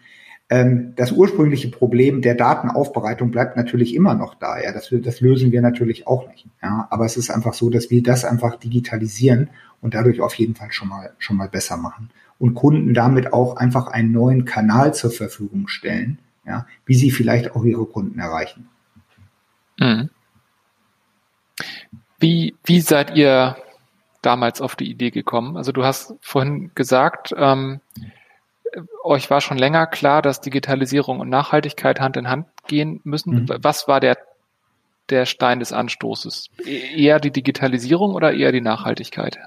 Ähm, 0.50 0.92
das 0.98 1.14
ursprüngliche 1.14 1.70
Problem 1.70 2.22
der 2.22 2.36
Datenaufbereitung 2.36 3.32
bleibt 3.32 3.56
natürlich 3.56 3.96
immer 3.96 4.14
noch 4.14 4.36
da, 4.36 4.60
ja. 4.60 4.74
Das, 4.74 4.94
das 4.94 5.22
lösen 5.22 5.54
wir 5.54 5.62
natürlich 5.62 6.06
auch 6.06 6.28
nicht, 6.28 6.48
ja. 6.62 6.86
Aber 6.92 7.06
es 7.06 7.16
ist 7.16 7.32
einfach 7.32 7.54
so, 7.54 7.70
dass 7.70 7.90
wir 7.90 8.04
das 8.04 8.26
einfach 8.26 8.58
digitalisieren 8.58 9.50
und 9.80 9.94
dadurch 9.94 10.20
auf 10.20 10.34
jeden 10.34 10.56
Fall 10.56 10.74
schon 10.74 10.90
mal, 10.90 11.14
schon 11.18 11.38
mal 11.38 11.48
besser 11.48 11.78
machen. 11.78 12.10
Und 12.40 12.56
Kunden 12.56 12.94
damit 12.94 13.32
auch 13.32 13.56
einfach 13.56 13.88
einen 13.88 14.12
neuen 14.12 14.44
Kanal 14.44 14.94
zur 14.94 15.12
Verfügung 15.12 15.70
stellen, 15.70 16.20
ja, 16.46 16.68
wie 16.86 16.96
sie 16.96 17.12
vielleicht 17.12 17.56
auch 17.56 17.64
ihre 17.64 17.86
Kunden 17.86 18.20
erreichen. 18.20 18.68
Mhm. 19.80 20.10
Wie, 22.22 22.56
wie 22.64 22.82
seid 22.82 23.16
ihr 23.18 23.58
damals 24.22 24.62
auf 24.62 24.76
die 24.76 24.90
Idee 24.90 25.10
gekommen? 25.10 25.58
Also 25.58 25.72
du 25.72 25.84
hast 25.84 26.14
vorhin 26.22 26.72
gesagt, 26.76 27.34
ähm, 27.36 27.82
euch 29.04 29.30
war 29.30 29.42
schon 29.42 29.58
länger 29.58 29.88
klar, 29.88 30.22
dass 30.22 30.40
Digitalisierung 30.40 31.20
und 31.20 31.30
Nachhaltigkeit 31.30 32.00
Hand 32.00 32.18
in 32.18 32.30
Hand 32.30 32.46
gehen 32.68 33.02
müssen. 33.04 33.34
Mhm. 33.34 33.50
Was 33.62 33.88
war 33.88 34.00
der, 34.00 34.18
der 35.10 35.26
Stein 35.26 35.60
des 35.60 35.74
Anstoßes? 35.74 36.50
E-, 36.64 37.04
eher 37.04 37.20
die 37.20 37.32
Digitalisierung 37.32 38.14
oder 38.14 38.34
eher 38.34 38.52
die 38.52 38.62
Nachhaltigkeit? 38.62 39.40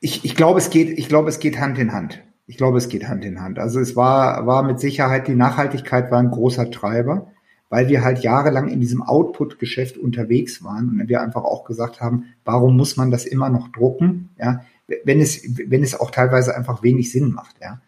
Ich, 0.00 0.24
ich 0.24 0.34
glaube, 0.34 0.58
es 0.58 0.70
geht, 0.70 0.98
ich 0.98 1.08
glaube, 1.08 1.28
es 1.28 1.38
geht 1.38 1.60
Hand 1.60 1.78
in 1.78 1.92
Hand. 1.92 2.20
Ich 2.48 2.56
glaube, 2.56 2.78
es 2.78 2.88
geht 2.88 3.06
Hand 3.06 3.24
in 3.24 3.40
Hand. 3.40 3.60
Also 3.60 3.78
es 3.78 3.94
war, 3.94 4.44
war 4.44 4.64
mit 4.64 4.80
Sicherheit, 4.80 5.28
die 5.28 5.36
Nachhaltigkeit 5.36 6.10
war 6.10 6.18
ein 6.18 6.32
großer 6.32 6.68
Treiber 6.72 7.30
weil 7.70 7.88
wir 7.88 8.04
halt 8.04 8.18
jahrelang 8.18 8.68
in 8.68 8.80
diesem 8.80 9.02
Output-Geschäft 9.02 9.96
unterwegs 9.96 10.62
waren 10.62 11.00
und 11.00 11.08
wir 11.08 11.22
einfach 11.22 11.44
auch 11.44 11.64
gesagt 11.64 12.02
haben, 12.02 12.24
warum 12.44 12.76
muss 12.76 12.96
man 12.98 13.10
das 13.10 13.24
immer 13.24 13.48
noch 13.48 13.68
drucken, 13.68 14.28
ja, 14.38 14.64
wenn 15.04 15.20
es, 15.20 15.42
wenn 15.68 15.82
es 15.82 15.98
auch 15.98 16.10
teilweise 16.10 16.54
einfach 16.54 16.82
wenig 16.82 17.10
Sinn 17.12 17.32
macht, 17.32 17.56
ja. 17.62 17.80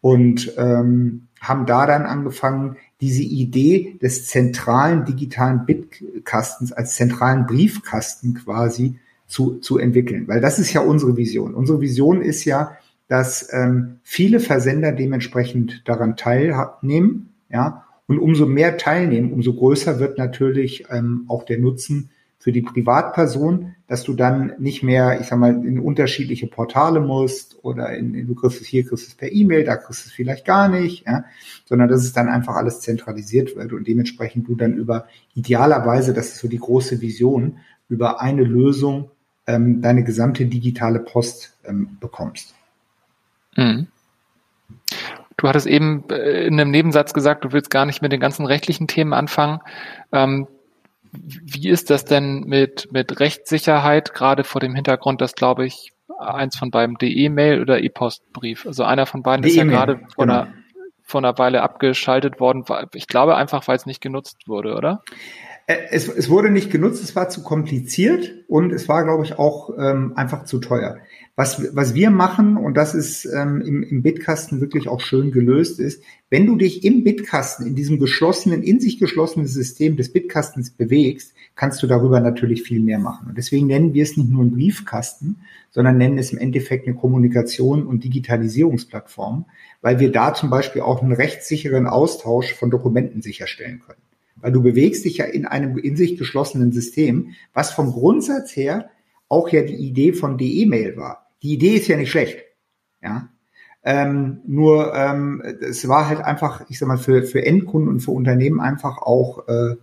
Und 0.00 0.54
ähm, 0.56 1.28
haben 1.40 1.66
da 1.66 1.86
dann 1.86 2.06
angefangen, 2.06 2.76
diese 3.00 3.22
Idee 3.22 3.98
des 4.00 4.26
zentralen 4.26 5.04
digitalen 5.04 5.66
Bitkastens 5.66 6.72
als 6.72 6.94
zentralen 6.94 7.46
Briefkasten 7.46 8.34
quasi 8.34 8.98
zu, 9.26 9.58
zu 9.58 9.78
entwickeln. 9.78 10.28
Weil 10.28 10.40
das 10.40 10.58
ist 10.58 10.72
ja 10.72 10.80
unsere 10.80 11.16
Vision. 11.16 11.54
Unsere 11.54 11.80
Vision 11.80 12.22
ist 12.22 12.44
ja, 12.44 12.76
dass 13.08 13.48
ähm, 13.52 13.98
viele 14.02 14.40
Versender 14.40 14.92
dementsprechend 14.92 15.82
daran 15.86 16.16
teilnehmen, 16.16 17.30
ja, 17.50 17.85
und 18.06 18.18
umso 18.18 18.46
mehr 18.46 18.76
teilnehmen, 18.76 19.32
umso 19.32 19.54
größer 19.54 19.98
wird 19.98 20.18
natürlich 20.18 20.84
ähm, 20.90 21.24
auch 21.28 21.44
der 21.44 21.58
Nutzen 21.58 22.10
für 22.38 22.52
die 22.52 22.62
Privatperson, 22.62 23.74
dass 23.88 24.04
du 24.04 24.14
dann 24.14 24.52
nicht 24.58 24.82
mehr, 24.82 25.20
ich 25.20 25.26
sag 25.26 25.38
mal, 25.38 25.52
in 25.66 25.80
unterschiedliche 25.80 26.46
Portale 26.46 27.00
musst 27.00 27.58
oder 27.62 27.96
in, 27.96 28.26
du 28.26 28.34
kriegst 28.34 28.60
es 28.60 28.68
hier, 28.68 28.86
kriegst 28.86 29.08
es 29.08 29.14
per 29.14 29.32
E-Mail, 29.32 29.64
da 29.64 29.76
kriegst 29.76 30.06
es 30.06 30.12
vielleicht 30.12 30.44
gar 30.44 30.68
nicht, 30.68 31.06
ja, 31.06 31.24
sondern 31.64 31.88
dass 31.88 32.04
es 32.04 32.12
dann 32.12 32.28
einfach 32.28 32.54
alles 32.54 32.80
zentralisiert 32.80 33.56
wird 33.56 33.72
und 33.72 33.88
dementsprechend 33.88 34.46
du 34.46 34.54
dann 34.54 34.74
über 34.74 35.06
idealerweise, 35.34 36.14
das 36.14 36.28
ist 36.28 36.38
so 36.38 36.48
die 36.48 36.58
große 36.58 37.00
Vision, 37.00 37.58
über 37.88 38.20
eine 38.20 38.44
Lösung 38.44 39.10
ähm, 39.46 39.80
deine 39.80 40.04
gesamte 40.04 40.46
digitale 40.46 41.00
Post 41.00 41.56
ähm, 41.64 41.96
bekommst. 42.00 42.54
Mhm. 43.56 43.88
Du 45.36 45.48
hattest 45.48 45.66
eben 45.66 46.04
äh, 46.10 46.46
in 46.46 46.58
einem 46.58 46.70
Nebensatz 46.70 47.12
gesagt, 47.12 47.44
du 47.44 47.52
willst 47.52 47.70
gar 47.70 47.84
nicht 47.86 48.02
mit 48.02 48.12
den 48.12 48.20
ganzen 48.20 48.46
rechtlichen 48.46 48.86
Themen 48.86 49.12
anfangen. 49.12 49.60
Ähm, 50.12 50.46
wie 51.12 51.68
ist 51.68 51.90
das 51.90 52.04
denn 52.04 52.44
mit, 52.46 52.92
mit 52.92 53.20
Rechtssicherheit, 53.20 54.14
gerade 54.14 54.44
vor 54.44 54.60
dem 54.60 54.74
Hintergrund, 54.74 55.20
dass, 55.20 55.34
glaube 55.34 55.66
ich, 55.66 55.92
eins 56.18 56.56
von 56.56 56.70
beiden 56.70 56.96
DE-Mail 56.96 57.60
oder 57.60 57.82
E-Postbrief, 57.82 58.66
also 58.66 58.84
einer 58.84 59.06
von 59.06 59.22
beiden 59.22 59.44
ist 59.44 59.56
ja 59.56 59.64
gerade 59.64 60.00
vor, 60.14 60.26
genau. 60.26 60.40
einer, 60.40 60.52
vor 61.02 61.20
einer 61.20 61.38
Weile 61.38 61.62
abgeschaltet 61.62 62.40
worden. 62.40 62.64
Ich 62.94 63.06
glaube 63.06 63.36
einfach, 63.36 63.66
weil 63.68 63.76
es 63.76 63.86
nicht 63.86 64.00
genutzt 64.00 64.36
wurde, 64.46 64.74
oder? 64.74 65.02
Äh, 65.66 65.76
es, 65.90 66.08
es 66.08 66.30
wurde 66.30 66.50
nicht 66.50 66.70
genutzt, 66.70 67.02
es 67.02 67.16
war 67.16 67.28
zu 67.28 67.42
kompliziert 67.42 68.32
und 68.48 68.72
es 68.72 68.88
war, 68.88 69.04
glaube 69.04 69.24
ich, 69.24 69.38
auch 69.38 69.70
ähm, 69.78 70.12
einfach 70.16 70.44
zu 70.44 70.58
teuer. 70.58 70.98
Was, 71.38 71.76
was 71.76 71.94
wir 71.94 72.08
machen, 72.08 72.56
und 72.56 72.78
das 72.78 72.94
ist 72.94 73.26
ähm, 73.26 73.60
im, 73.60 73.82
im 73.82 74.02
Bitkasten 74.02 74.62
wirklich 74.62 74.88
auch 74.88 75.02
schön 75.02 75.32
gelöst, 75.32 75.78
ist, 75.78 76.02
wenn 76.30 76.46
du 76.46 76.56
dich 76.56 76.82
im 76.82 77.04
Bitkasten, 77.04 77.66
in 77.66 77.74
diesem 77.74 77.98
geschlossenen, 77.98 78.62
in 78.62 78.80
sich 78.80 78.98
geschlossenen 78.98 79.46
System 79.46 79.98
des 79.98 80.14
Bitkastens 80.14 80.70
bewegst, 80.70 81.34
kannst 81.54 81.82
du 81.82 81.86
darüber 81.86 82.20
natürlich 82.20 82.62
viel 82.62 82.80
mehr 82.80 82.98
machen. 82.98 83.28
Und 83.28 83.36
deswegen 83.36 83.66
nennen 83.66 83.92
wir 83.92 84.02
es 84.02 84.16
nicht 84.16 84.30
nur 84.30 84.40
einen 84.40 84.52
Briefkasten, 84.52 85.40
sondern 85.70 85.98
nennen 85.98 86.16
es 86.16 86.32
im 86.32 86.38
Endeffekt 86.38 86.86
eine 86.86 86.96
Kommunikation 86.96 87.86
und 87.86 88.02
Digitalisierungsplattform, 88.02 89.44
weil 89.82 90.00
wir 90.00 90.10
da 90.10 90.32
zum 90.32 90.48
Beispiel 90.48 90.80
auch 90.80 91.02
einen 91.02 91.12
rechtssicheren 91.12 91.86
Austausch 91.86 92.54
von 92.54 92.70
Dokumenten 92.70 93.20
sicherstellen 93.20 93.80
können. 93.86 94.00
Weil 94.36 94.52
du 94.52 94.62
bewegst 94.62 95.04
dich 95.04 95.18
ja 95.18 95.26
in 95.26 95.44
einem 95.44 95.76
in 95.76 95.96
sich 95.96 96.16
geschlossenen 96.16 96.72
System, 96.72 97.34
was 97.52 97.72
vom 97.72 97.92
Grundsatz 97.92 98.56
her 98.56 98.88
auch 99.28 99.50
ja 99.50 99.60
die 99.60 99.74
Idee 99.74 100.14
von 100.14 100.38
DE-Mail 100.38 100.96
war 100.96 101.25
die 101.42 101.54
Idee 101.54 101.76
ist 101.76 101.88
ja 101.88 101.96
nicht 101.96 102.10
schlecht. 102.10 102.38
Ja. 103.02 103.28
Ähm, 103.84 104.40
nur 104.46 104.94
ähm, 104.94 105.42
es 105.60 105.86
war 105.86 106.08
halt 106.08 106.20
einfach, 106.20 106.64
ich 106.68 106.78
sag 106.78 106.88
mal, 106.88 106.98
für, 106.98 107.22
für 107.22 107.46
Endkunden 107.46 107.88
und 107.88 108.00
für 108.00 108.10
Unternehmen 108.10 108.60
einfach 108.60 108.98
auch 108.98 109.46
äh, 109.46 109.72
äh, 109.72 109.76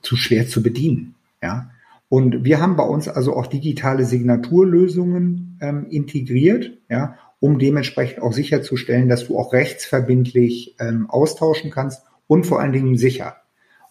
zu 0.00 0.16
schwer 0.16 0.48
zu 0.48 0.62
bedienen. 0.62 1.16
Ja. 1.42 1.70
Und 2.08 2.44
wir 2.44 2.60
haben 2.60 2.76
bei 2.76 2.84
uns 2.84 3.08
also 3.08 3.36
auch 3.36 3.46
digitale 3.46 4.04
Signaturlösungen 4.04 5.58
ähm, 5.60 5.86
integriert, 5.90 6.78
ja, 6.88 7.16
um 7.40 7.58
dementsprechend 7.58 8.22
auch 8.22 8.32
sicherzustellen, 8.32 9.08
dass 9.08 9.26
du 9.26 9.38
auch 9.38 9.52
rechtsverbindlich 9.52 10.76
ähm, 10.78 11.10
austauschen 11.10 11.70
kannst 11.70 12.02
und 12.26 12.46
vor 12.46 12.60
allen 12.60 12.72
Dingen 12.72 12.96
sicher. 12.96 13.36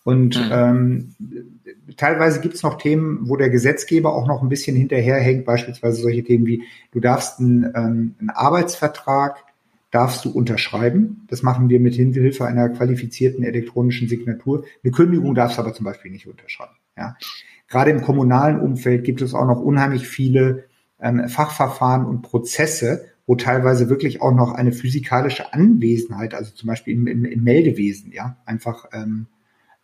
Und 0.03 0.37
mhm. 0.37 0.51
ähm, 0.51 1.15
teilweise 1.97 2.41
gibt 2.41 2.55
es 2.55 2.63
noch 2.63 2.77
Themen, 2.77 3.29
wo 3.29 3.35
der 3.35 3.49
Gesetzgeber 3.49 4.13
auch 4.13 4.27
noch 4.27 4.41
ein 4.41 4.49
bisschen 4.49 4.75
hinterherhängt, 4.75 5.45
beispielsweise 5.45 6.01
solche 6.01 6.23
Themen 6.23 6.45
wie, 6.45 6.63
du 6.91 6.99
darfst 6.99 7.39
einen, 7.39 7.63
ähm, 7.75 8.15
einen 8.19 8.29
Arbeitsvertrag, 8.29 9.43
darfst 9.91 10.25
du 10.25 10.29
unterschreiben. 10.29 11.25
Das 11.29 11.41
machen 11.41 11.69
wir 11.69 11.79
mit 11.79 11.95
Hilfe 11.95 12.45
einer 12.45 12.67
qualifizierten 12.69 13.45
elektronischen 13.45 14.09
Signatur. 14.09 14.65
Eine 14.83 14.91
Kündigung 14.91 15.33
darfst 15.35 15.57
du 15.57 15.61
aber 15.61 15.73
zum 15.73 15.85
Beispiel 15.85 16.11
nicht 16.11 16.27
unterschreiben. 16.27 16.75
Ja. 16.97 17.15
Gerade 17.69 17.91
im 17.91 18.01
kommunalen 18.01 18.59
Umfeld 18.59 19.05
gibt 19.05 19.21
es 19.21 19.33
auch 19.33 19.45
noch 19.45 19.61
unheimlich 19.61 20.07
viele 20.07 20.65
ähm, 20.99 21.29
Fachverfahren 21.29 22.05
und 22.05 22.23
Prozesse, 22.23 23.05
wo 23.25 23.35
teilweise 23.35 23.89
wirklich 23.89 24.21
auch 24.21 24.33
noch 24.33 24.53
eine 24.53 24.71
physikalische 24.71 25.53
Anwesenheit, 25.53 26.33
also 26.33 26.53
zum 26.53 26.67
Beispiel 26.67 26.93
im, 26.93 27.07
im, 27.07 27.25
im 27.25 27.43
Meldewesen, 27.43 28.11
ja, 28.11 28.37
einfach 28.45 28.89
ähm, 28.91 29.27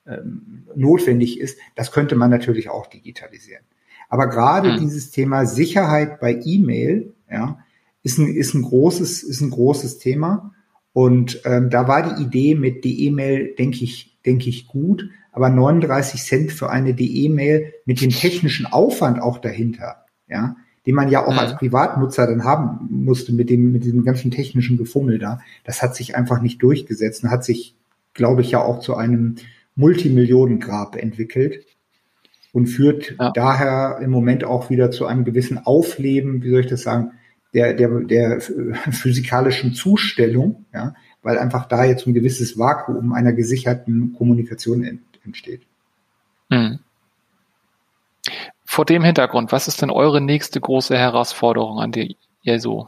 ähm, 0.07 0.67
notwendig 0.75 1.39
ist, 1.39 1.57
das 1.75 1.91
könnte 1.91 2.15
man 2.15 2.29
natürlich 2.29 2.69
auch 2.69 2.87
digitalisieren. 2.87 3.63
Aber 4.09 4.27
gerade 4.27 4.73
mhm. 4.73 4.79
dieses 4.79 5.11
Thema 5.11 5.45
Sicherheit 5.45 6.19
bei 6.19 6.39
E-Mail, 6.43 7.13
ja, 7.31 7.59
ist 8.03 8.17
ein, 8.17 8.27
ist 8.27 8.53
ein 8.53 8.63
großes, 8.63 9.23
ist 9.23 9.41
ein 9.41 9.51
großes 9.51 9.99
Thema. 9.99 10.53
Und 10.93 11.41
ähm, 11.45 11.69
da 11.69 11.87
war 11.87 12.15
die 12.15 12.21
Idee 12.21 12.55
mit 12.55 12.83
DE-Mail, 12.83 13.55
denke 13.57 13.83
ich, 13.83 14.17
denke 14.25 14.49
ich 14.49 14.67
gut. 14.67 15.09
Aber 15.31 15.49
39 15.49 16.21
Cent 16.21 16.51
für 16.51 16.69
eine 16.69 16.93
DE-Mail 16.93 17.73
mit 17.85 18.01
dem 18.01 18.09
technischen 18.09 18.65
Aufwand 18.65 19.21
auch 19.21 19.37
dahinter, 19.37 20.05
ja, 20.27 20.57
den 20.85 20.95
man 20.95 21.09
ja 21.09 21.25
auch 21.25 21.31
mhm. 21.31 21.39
als 21.39 21.55
Privatnutzer 21.55 22.27
dann 22.27 22.43
haben 22.43 22.89
musste 22.89 23.31
mit 23.31 23.49
dem, 23.49 23.71
mit 23.71 23.85
diesem 23.85 24.03
ganzen 24.03 24.31
technischen 24.31 24.77
Gefummel 24.77 25.19
da, 25.19 25.39
das 25.63 25.81
hat 25.81 25.95
sich 25.95 26.15
einfach 26.15 26.41
nicht 26.41 26.61
durchgesetzt 26.61 27.23
und 27.23 27.31
hat 27.31 27.45
sich, 27.45 27.75
glaube 28.13 28.41
ich, 28.41 28.51
ja 28.51 28.61
auch 28.61 28.79
zu 28.79 28.95
einem 28.95 29.35
Multimillionengrab 29.75 30.95
entwickelt 30.95 31.65
und 32.53 32.67
führt 32.67 33.15
ja. 33.19 33.31
daher 33.31 33.99
im 34.01 34.11
Moment 34.11 34.43
auch 34.43 34.69
wieder 34.69 34.91
zu 34.91 35.05
einem 35.05 35.23
gewissen 35.23 35.57
Aufleben, 35.57 36.43
wie 36.43 36.49
soll 36.49 36.61
ich 36.61 36.67
das 36.67 36.83
sagen, 36.83 37.11
der, 37.53 37.73
der, 37.73 37.89
der 38.01 38.41
physikalischen 38.91 39.73
Zustellung, 39.73 40.65
ja, 40.73 40.95
weil 41.21 41.37
einfach 41.37 41.67
da 41.67 41.85
jetzt 41.85 42.07
ein 42.07 42.13
gewisses 42.13 42.57
Vakuum 42.57 43.13
einer 43.13 43.33
gesicherten 43.33 44.13
Kommunikation 44.17 45.01
entsteht. 45.23 45.61
Mhm. 46.49 46.79
Vor 48.65 48.85
dem 48.85 49.03
Hintergrund, 49.03 49.51
was 49.51 49.67
ist 49.67 49.81
denn 49.81 49.89
eure 49.89 50.21
nächste 50.21 50.61
große 50.61 50.97
Herausforderung, 50.97 51.79
an 51.79 51.91
der 51.91 52.07
ihr 52.43 52.59
so 52.59 52.87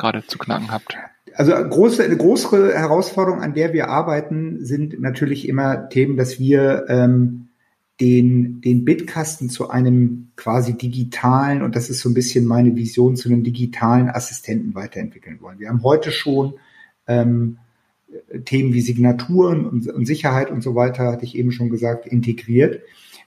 gerade 0.00 0.26
zu 0.26 0.38
knacken 0.38 0.70
habt? 0.70 0.96
Also 1.34 1.52
große, 1.52 2.02
eine 2.02 2.16
größere 2.16 2.74
Herausforderung, 2.74 3.40
an 3.40 3.54
der 3.54 3.72
wir 3.72 3.88
arbeiten, 3.88 4.64
sind 4.64 5.00
natürlich 5.00 5.48
immer 5.48 5.88
Themen, 5.88 6.16
dass 6.16 6.40
wir 6.40 6.86
ähm, 6.88 7.48
den, 8.00 8.60
den 8.62 8.84
Bitkasten 8.84 9.50
zu 9.50 9.70
einem 9.70 10.28
quasi 10.36 10.76
digitalen, 10.76 11.62
und 11.62 11.76
das 11.76 11.90
ist 11.90 12.00
so 12.00 12.08
ein 12.08 12.14
bisschen 12.14 12.46
meine 12.46 12.74
Vision, 12.74 13.14
zu 13.14 13.28
einem 13.28 13.44
digitalen 13.44 14.08
Assistenten 14.08 14.74
weiterentwickeln 14.74 15.40
wollen. 15.40 15.60
Wir 15.60 15.68
haben 15.68 15.82
heute 15.82 16.10
schon 16.10 16.54
ähm, 17.06 17.58
Themen 18.44 18.72
wie 18.72 18.80
Signaturen 18.80 19.66
und, 19.66 19.86
und 19.86 20.06
Sicherheit 20.06 20.50
und 20.50 20.62
so 20.62 20.74
weiter, 20.74 21.12
hatte 21.12 21.24
ich 21.24 21.36
eben 21.36 21.52
schon 21.52 21.70
gesagt, 21.70 22.06
integriert. 22.06 22.80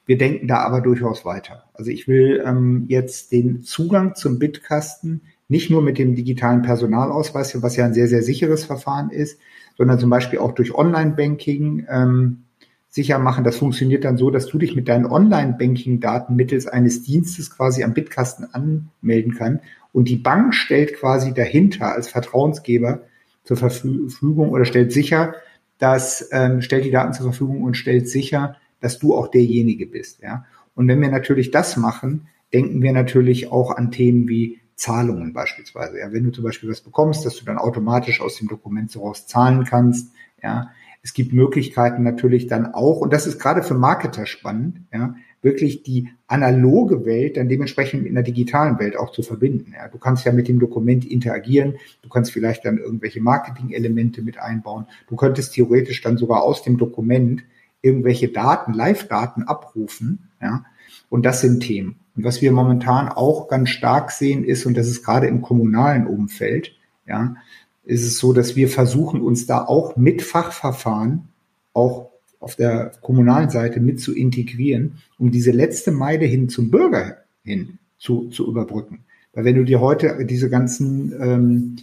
Wir 0.05 0.17
denken 0.17 0.47
da 0.47 0.57
aber 0.57 0.81
durchaus 0.81 1.23
weiter. 1.23 1.63
Also 1.73 1.91
ich 1.91 2.07
will 2.07 2.43
ähm, 2.45 2.85
jetzt 2.89 3.31
den 3.31 3.61
Zugang 3.61 4.15
zum 4.15 4.39
Bitkasten 4.39 5.21
nicht 5.47 5.69
nur 5.69 5.81
mit 5.81 5.97
dem 5.97 6.15
digitalen 6.15 6.61
Personalausweis, 6.61 7.61
was 7.61 7.75
ja 7.75 7.85
ein 7.85 7.93
sehr, 7.93 8.07
sehr 8.07 8.23
sicheres 8.23 8.65
Verfahren 8.65 9.09
ist, 9.09 9.39
sondern 9.77 9.99
zum 9.99 10.09
Beispiel 10.09 10.39
auch 10.39 10.53
durch 10.53 10.73
Online-Banking 10.73 11.87
ähm, 11.89 12.43
sicher 12.89 13.19
machen. 13.19 13.43
Das 13.43 13.57
funktioniert 13.57 14.03
dann 14.05 14.17
so, 14.17 14.29
dass 14.29 14.47
du 14.47 14.57
dich 14.57 14.75
mit 14.75 14.87
deinen 14.87 15.05
Online-Banking-Daten 15.05 16.35
mittels 16.35 16.67
eines 16.67 17.03
Dienstes 17.03 17.49
quasi 17.49 17.83
am 17.83 17.93
Bitkasten 17.93 18.47
anmelden 18.53 19.35
kannst 19.35 19.63
und 19.91 20.09
die 20.09 20.17
Bank 20.17 20.53
stellt 20.53 20.95
quasi 20.95 21.33
dahinter 21.33 21.93
als 21.93 22.07
Vertrauensgeber 22.07 23.03
zur 23.43 23.57
Verfügung 23.57 24.49
oder 24.49 24.65
stellt 24.65 24.91
sicher, 24.91 25.35
dass 25.77 26.29
ähm, 26.31 26.61
stellt 26.61 26.85
die 26.85 26.91
Daten 26.91 27.13
zur 27.13 27.25
Verfügung 27.25 27.61
und 27.63 27.75
stellt 27.75 28.07
sicher, 28.09 28.57
dass 28.79 28.99
du 28.99 29.15
auch 29.15 29.27
derjenige 29.27 29.85
bist. 29.85 30.21
Ja? 30.21 30.45
Und 30.75 30.87
wenn 30.87 31.01
wir 31.01 31.09
natürlich 31.09 31.51
das 31.51 31.77
machen, 31.77 32.27
denken 32.53 32.81
wir 32.81 32.91
natürlich 32.91 33.51
auch 33.51 33.71
an 33.71 33.91
Themen 33.91 34.27
wie 34.27 34.59
Zahlungen 34.83 35.31
beispielsweise. 35.31 35.99
Ja? 35.99 36.11
Wenn 36.11 36.25
du 36.25 36.31
zum 36.31 36.43
Beispiel 36.43 36.69
was 36.69 36.81
bekommst, 36.81 37.25
dass 37.25 37.37
du 37.37 37.45
dann 37.45 37.57
automatisch 37.57 38.19
aus 38.19 38.35
dem 38.35 38.49
Dokument 38.49 38.91
so 38.91 38.99
raus 39.01 39.27
zahlen 39.27 39.63
kannst. 39.63 40.13
Ja? 40.41 40.71
Es 41.01 41.13
gibt 41.13 41.31
Möglichkeiten 41.31 42.03
natürlich 42.03 42.47
dann 42.47 42.73
auch, 42.73 42.99
und 42.99 43.13
das 43.13 43.25
ist 43.25 43.39
gerade 43.39 43.63
für 43.63 43.75
Marketer 43.75 44.25
spannend, 44.25 44.81
ja, 44.93 45.15
wirklich 45.41 45.83
die 45.83 46.09
analoge 46.27 47.05
Welt 47.05 47.35
dann 47.35 47.49
dementsprechend 47.49 48.05
in 48.05 48.13
der 48.13 48.23
digitalen 48.23 48.79
Welt 48.79 48.95
auch 48.95 49.11
zu 49.11 49.21
verbinden. 49.21 49.73
Ja. 49.75 49.89
Du 49.89 49.97
kannst 49.97 50.25
ja 50.25 50.31
mit 50.31 50.47
dem 50.47 50.59
Dokument 50.59 51.03
interagieren, 51.03 51.75
du 52.01 52.07
kannst 52.07 52.31
vielleicht 52.31 52.63
dann 52.63 52.77
irgendwelche 52.77 53.21
Marketing-Elemente 53.21 54.21
mit 54.21 54.37
einbauen. 54.37 54.85
Du 55.09 55.17
könntest 55.17 55.53
theoretisch 55.53 56.01
dann 56.01 56.17
sogar 56.17 56.41
aus 56.41 56.63
dem 56.63 56.77
Dokument 56.77 57.43
irgendwelche 57.81 58.29
Daten, 58.29 58.73
Live-Daten 58.73 59.43
abrufen. 59.43 60.29
Ja? 60.41 60.63
Und 61.09 61.25
das 61.25 61.41
sind 61.41 61.59
Themen. 61.59 61.99
Und 62.15 62.23
was 62.23 62.41
wir 62.41 62.51
momentan 62.51 63.09
auch 63.09 63.47
ganz 63.47 63.69
stark 63.69 64.11
sehen 64.11 64.43
ist, 64.43 64.65
und 64.65 64.77
das 64.77 64.87
ist 64.87 65.03
gerade 65.03 65.27
im 65.27 65.41
kommunalen 65.41 66.07
Umfeld, 66.07 66.75
ja, 67.07 67.35
ist 67.83 68.05
es 68.05 68.17
so, 68.17 68.33
dass 68.33 68.55
wir 68.55 68.69
versuchen, 68.69 69.21
uns 69.21 69.45
da 69.45 69.65
auch 69.65 69.95
mit 69.97 70.21
Fachverfahren 70.21 71.29
auch 71.73 72.09
auf 72.39 72.55
der 72.55 72.91
kommunalen 73.01 73.49
Seite 73.49 73.79
mit 73.79 73.99
zu 73.99 74.13
integrieren, 74.13 74.99
um 75.17 75.31
diese 75.31 75.51
letzte 75.51 75.91
Meile 75.91 76.25
hin 76.25 76.49
zum 76.49 76.71
Bürger 76.71 77.17
hin 77.43 77.79
zu, 77.97 78.29
zu 78.29 78.47
überbrücken. 78.47 79.05
Weil 79.33 79.45
wenn 79.45 79.55
du 79.55 79.63
dir 79.63 79.79
heute 79.79 80.25
diese 80.25 80.49
ganzen 80.49 81.13
ähm, 81.19 81.75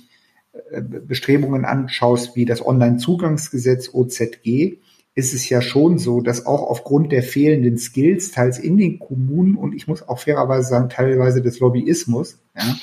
äh, 0.70 0.80
Bestrebungen 0.82 1.64
anschaust, 1.64 2.36
wie 2.36 2.44
das 2.44 2.64
Onlinezugangsgesetz 2.64 3.92
OZG, 3.92 4.78
ist 5.14 5.34
es 5.34 5.48
ja 5.48 5.60
schon 5.60 5.98
so, 5.98 6.20
dass 6.20 6.46
auch 6.46 6.62
aufgrund 6.62 7.12
der 7.12 7.22
fehlenden 7.22 7.78
Skills, 7.78 8.30
teils 8.30 8.58
in 8.58 8.76
den 8.76 8.98
Kommunen 8.98 9.56
und 9.56 9.74
ich 9.74 9.88
muss 9.88 10.08
auch 10.08 10.20
fairerweise 10.20 10.68
sagen, 10.68 10.88
teilweise 10.88 11.42
des 11.42 11.60
Lobbyismus, 11.60 12.38
ja, 12.56 12.76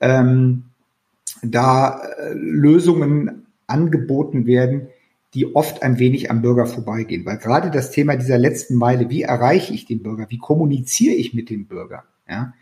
ähm, 0.00 0.64
da 1.42 2.00
äh, 2.00 2.32
Lösungen 2.34 3.46
angeboten 3.66 4.46
werden, 4.46 4.88
die 5.34 5.54
oft 5.54 5.82
ein 5.82 5.98
wenig 5.98 6.30
am 6.30 6.42
Bürger 6.42 6.66
vorbeigehen. 6.66 7.26
Weil 7.26 7.38
gerade 7.38 7.70
das 7.70 7.90
Thema 7.90 8.16
dieser 8.16 8.38
letzten 8.38 8.76
Meile, 8.76 9.10
wie 9.10 9.22
erreiche 9.22 9.74
ich 9.74 9.84
den 9.84 10.02
Bürger, 10.02 10.26
wie 10.28 10.38
kommuniziere 10.38 11.14
ich 11.14 11.34
mit 11.34 11.50
dem 11.50 11.66
Bürger, 11.66 12.04
ja, 12.28 12.54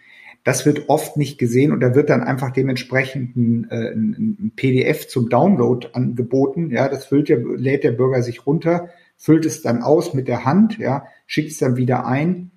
das 0.45 0.67
wird 0.67 0.89
oft 0.89 1.17
nicht 1.17 1.39
gesehen 1.39 1.73
und 1.73 1.81
da 1.81 1.95
wird 1.95 2.11
dann 2.11 2.23
einfach 2.23 2.51
dementsprechend 2.51 3.37
ein, 3.37 3.71
äh, 3.71 3.93
ein 3.93 4.53
PDF 4.57 5.09
zum 5.09 5.29
Download 5.29 5.89
angeboten. 5.93 6.71
Ja, 6.71 6.89
das 6.89 7.07
füllt 7.07 7.29
der, 7.29 7.39
lädt 7.39 7.85
der 7.85 7.93
Bürger 7.93 8.23
sich 8.23 8.47
runter, 8.47 8.89
füllt 9.17 9.47
es 9.47 9.63
dann 9.63 9.83
aus 9.83 10.15
mit 10.15 10.27
der 10.27 10.45
Hand, 10.45 10.79
ja, 10.79 11.07
schickt 11.27 11.53
es 11.53 11.59
dann 11.59 11.77
wieder 11.77 12.07
ein. 12.07 12.51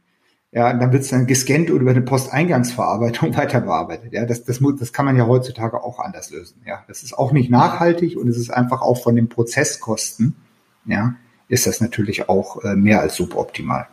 Ja, 0.52 0.72
dann 0.74 0.94
wird 0.94 1.04
es 1.04 1.10
dann 1.10 1.28
gescannt 1.28 1.70
oder 1.70 1.82
über 1.82 1.92
eine 1.92 2.02
Posteingangsverarbeitung 2.02 3.36
weiter 3.38 3.62
bearbeitet. 3.62 4.14
Ja, 4.14 4.26
das, 4.26 4.46
das, 4.46 4.62
das 4.80 4.94
kann 4.94 5.06
man 5.06 5.18
ja 5.18 5.28
heutzutage 5.28 5.84
auch 5.84 6.00
anders 6.00 6.32
lösen. 6.32 6.62
Ja, 6.66 6.84
das 6.88 7.04
ist 7.04 7.16
auch 7.16 7.34
nicht 7.34 7.52
nachhaltig 7.52 8.18
und 8.18 8.30
es 8.30 8.38
ist 8.38 8.50
einfach 8.50 8.82
auch 8.82 9.04
von 9.04 9.16
den 9.16 9.28
Prozesskosten, 9.28 10.36
ja, 10.86 11.16
ist 11.50 11.68
das 11.68 11.82
natürlich 11.82 12.30
auch 12.30 12.64
äh, 12.64 12.76
mehr 12.76 13.02
als 13.02 13.16
suboptimal. 13.16 13.88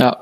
Ja, 0.00 0.16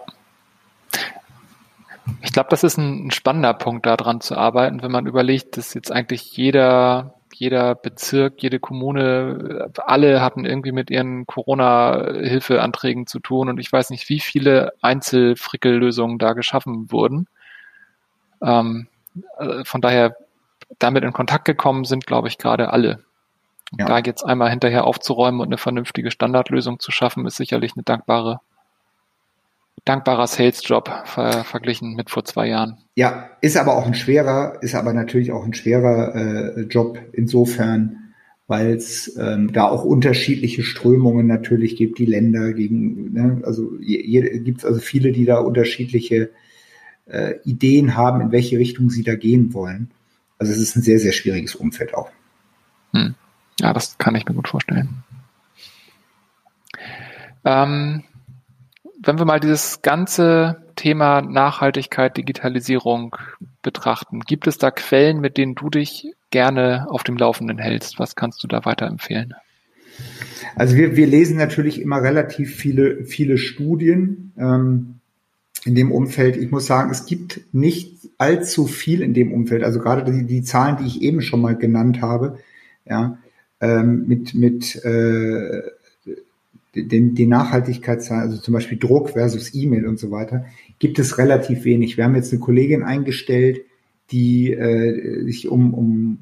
ich 2.23 2.33
glaube, 2.33 2.49
das 2.51 2.65
ist 2.65 2.79
ein, 2.79 3.07
ein 3.07 3.11
spannender 3.11 3.55
Punkt, 3.55 3.87
daran 3.87 4.21
zu 4.21 4.37
arbeiten, 4.37 4.83
wenn 4.83 4.91
man 4.91 5.07
überlegt, 5.07 5.57
dass 5.57 5.75
jetzt 5.75 5.93
eigentlich 5.93 6.37
jeder, 6.37 7.15
jeder 7.35 7.75
Bezirk, 7.75 8.43
jede 8.43 8.59
Kommune, 8.59 9.71
alle 9.79 10.21
hatten 10.21 10.45
irgendwie 10.45 10.73
mit 10.73 10.91
ihren 10.91 11.27
Corona-Hilfeanträgen 11.27 13.07
zu 13.07 13.21
tun 13.21 13.49
und 13.49 13.59
ich 13.59 13.73
weiß 13.73 13.91
nicht, 13.91 14.09
wie 14.09 14.21
viele 14.21 14.73
Einzelfrickellösungen 14.81 16.19
da 16.19 16.33
geschaffen 16.33 16.91
wurden. 16.91 17.29
Ähm, 18.43 18.89
äh, 19.39 19.65
von 19.65 19.81
daher 19.81 20.17
damit 20.79 21.05
in 21.05 21.13
Kontakt 21.13 21.45
gekommen 21.45 21.85
sind, 21.85 22.07
glaube 22.07 22.29
ich, 22.29 22.39
gerade 22.39 22.73
alle. 22.73 23.05
Ja. 23.77 23.87
Da 23.87 23.99
jetzt 23.99 24.25
einmal 24.25 24.51
hinterher 24.51 24.87
aufzuräumen 24.87 25.41
und 25.41 25.49
eine 25.49 25.59
vernünftige 25.59 26.11
Standardlösung 26.11 26.81
zu 26.81 26.91
schaffen, 26.91 27.27
ist 27.27 27.37
sicherlich 27.37 27.73
eine 27.75 27.83
dankbare 27.83 28.41
dankbarer 29.85 30.27
Sales-Job 30.27 30.91
ver 31.05 31.45
verglichen 31.45 31.95
mit 31.95 32.11
vor 32.11 32.25
zwei 32.25 32.49
Jahren. 32.49 32.79
Ja, 32.95 33.31
ist 33.41 33.57
aber 33.57 33.77
auch 33.77 33.87
ein 33.87 33.95
schwerer, 33.95 34.59
ist 34.63 34.75
aber 34.75 34.93
natürlich 34.93 35.33
auch 35.33 35.45
ein 35.45 35.55
schwerer 35.55 36.15
äh, 36.15 36.61
Job 36.63 36.99
insofern, 37.13 38.13
weil 38.47 38.75
es 38.75 39.17
ähm, 39.17 39.53
da 39.53 39.69
auch 39.69 39.85
unterschiedliche 39.85 40.63
Strömungen 40.63 41.27
natürlich 41.27 41.77
gibt, 41.77 41.99
die 41.99 42.07
Länder 42.07 42.53
gegen, 42.53 43.13
ne, 43.13 43.43
also 43.45 43.73
gibt 43.79 44.59
es 44.59 44.65
also 44.65 44.81
viele, 44.81 45.13
die 45.13 45.27
da 45.27 45.39
unterschiedliche 45.39 46.31
äh, 47.07 47.35
Ideen 47.45 47.97
haben, 47.97 48.21
in 48.21 48.33
welche 48.33 48.59
Richtung 48.59 48.91
sie 48.91 49.03
da 49.03 49.15
gehen 49.15 49.53
wollen. 49.53 49.91
Also 50.39 50.53
es 50.53 50.59
ist 50.59 50.77
ein 50.77 50.83
sehr, 50.83 50.99
sehr 50.99 51.13
schwieriges 51.13 51.55
Umfeld 51.55 51.95
auch. 51.95 52.11
Hm. 52.93 53.15
Ja, 53.61 53.73
das 53.73 53.99
kann 53.99 54.15
ich 54.15 54.27
mir 54.27 54.35
gut 54.35 54.49
vorstellen. 54.49 55.05
Ähm, 57.45 58.03
wenn 59.09 59.19
wir 59.19 59.25
mal 59.25 59.41
dieses 59.41 59.81
ganze 59.81 60.59
Thema 60.77 61.23
Nachhaltigkeit, 61.23 62.19
Digitalisierung 62.19 63.17
betrachten, 63.63 64.21
gibt 64.21 64.47
es 64.47 64.59
da 64.59 64.71
Quellen, 64.71 65.21
mit 65.21 65.39
denen 65.39 65.55
du 65.55 65.71
dich 65.71 66.13
gerne 66.31 66.87
auf 66.91 67.05
dem 67.05 67.17
Laufenden 67.17 67.57
hältst? 67.57 67.99
Was 67.99 68.17
kannst 68.17 68.45
du 68.45 68.47
da 68.49 68.67
weiterempfehlen? 68.67 69.33
Also 70.57 70.77
wir, 70.77 70.95
wir 70.95 71.07
lesen 71.07 71.39
natürlich 71.39 71.81
immer 71.81 72.03
relativ 72.03 72.55
viele, 72.55 73.07
viele 73.07 73.39
Studien 73.39 74.33
ähm, 74.37 74.97
in 75.65 75.75
dem 75.75 75.91
Umfeld. 75.91 76.37
Ich 76.37 76.51
muss 76.51 76.67
sagen, 76.67 76.91
es 76.91 77.07
gibt 77.07 77.41
nicht 77.53 78.11
allzu 78.19 78.67
viel 78.67 79.01
in 79.01 79.15
dem 79.15 79.33
Umfeld. 79.33 79.65
Also 79.65 79.81
gerade 79.81 80.13
die, 80.13 80.27
die 80.27 80.43
Zahlen, 80.43 80.77
die 80.77 80.87
ich 80.87 81.01
eben 81.01 81.23
schon 81.23 81.41
mal 81.41 81.57
genannt 81.57 82.03
habe, 82.03 82.39
ja, 82.85 83.17
ähm, 83.61 84.07
mit, 84.07 84.35
mit 84.35 84.77
äh, 84.85 85.63
den, 86.75 87.15
die 87.15 87.27
Nachhaltigkeitszahlen, 87.27 88.23
also 88.23 88.39
zum 88.39 88.55
Beispiel 88.55 88.79
Druck 88.79 89.11
versus 89.11 89.55
E-Mail 89.55 89.87
und 89.87 89.99
so 89.99 90.11
weiter, 90.11 90.47
gibt 90.79 90.99
es 90.99 91.19
relativ 91.19 91.65
wenig. 91.65 91.97
Wir 91.97 92.05
haben 92.05 92.15
jetzt 92.15 92.33
eine 92.33 92.41
Kollegin 92.41 92.83
eingestellt, 92.83 93.63
die 94.11 94.53
äh, 94.53 95.25
sich 95.25 95.49
um, 95.49 95.75
um 95.75 96.19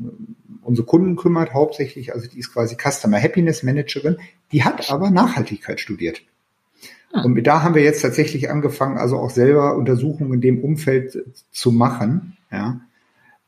unsere 0.62 0.86
Kunden 0.86 1.16
kümmert, 1.16 1.54
hauptsächlich, 1.54 2.12
also 2.12 2.28
die 2.28 2.38
ist 2.38 2.52
quasi 2.52 2.76
Customer 2.76 3.20
Happiness 3.20 3.62
Managerin, 3.62 4.16
die 4.52 4.64
hat 4.64 4.90
aber 4.90 5.10
Nachhaltigkeit 5.10 5.80
studiert. 5.80 6.22
Ah. 7.12 7.22
Und 7.22 7.40
da 7.44 7.62
haben 7.62 7.74
wir 7.74 7.82
jetzt 7.82 8.02
tatsächlich 8.02 8.50
angefangen, 8.50 8.98
also 8.98 9.16
auch 9.16 9.30
selber 9.30 9.76
Untersuchungen 9.76 10.34
in 10.34 10.40
dem 10.40 10.64
Umfeld 10.64 11.24
zu 11.52 11.72
machen. 11.72 12.36
Ja. 12.50 12.80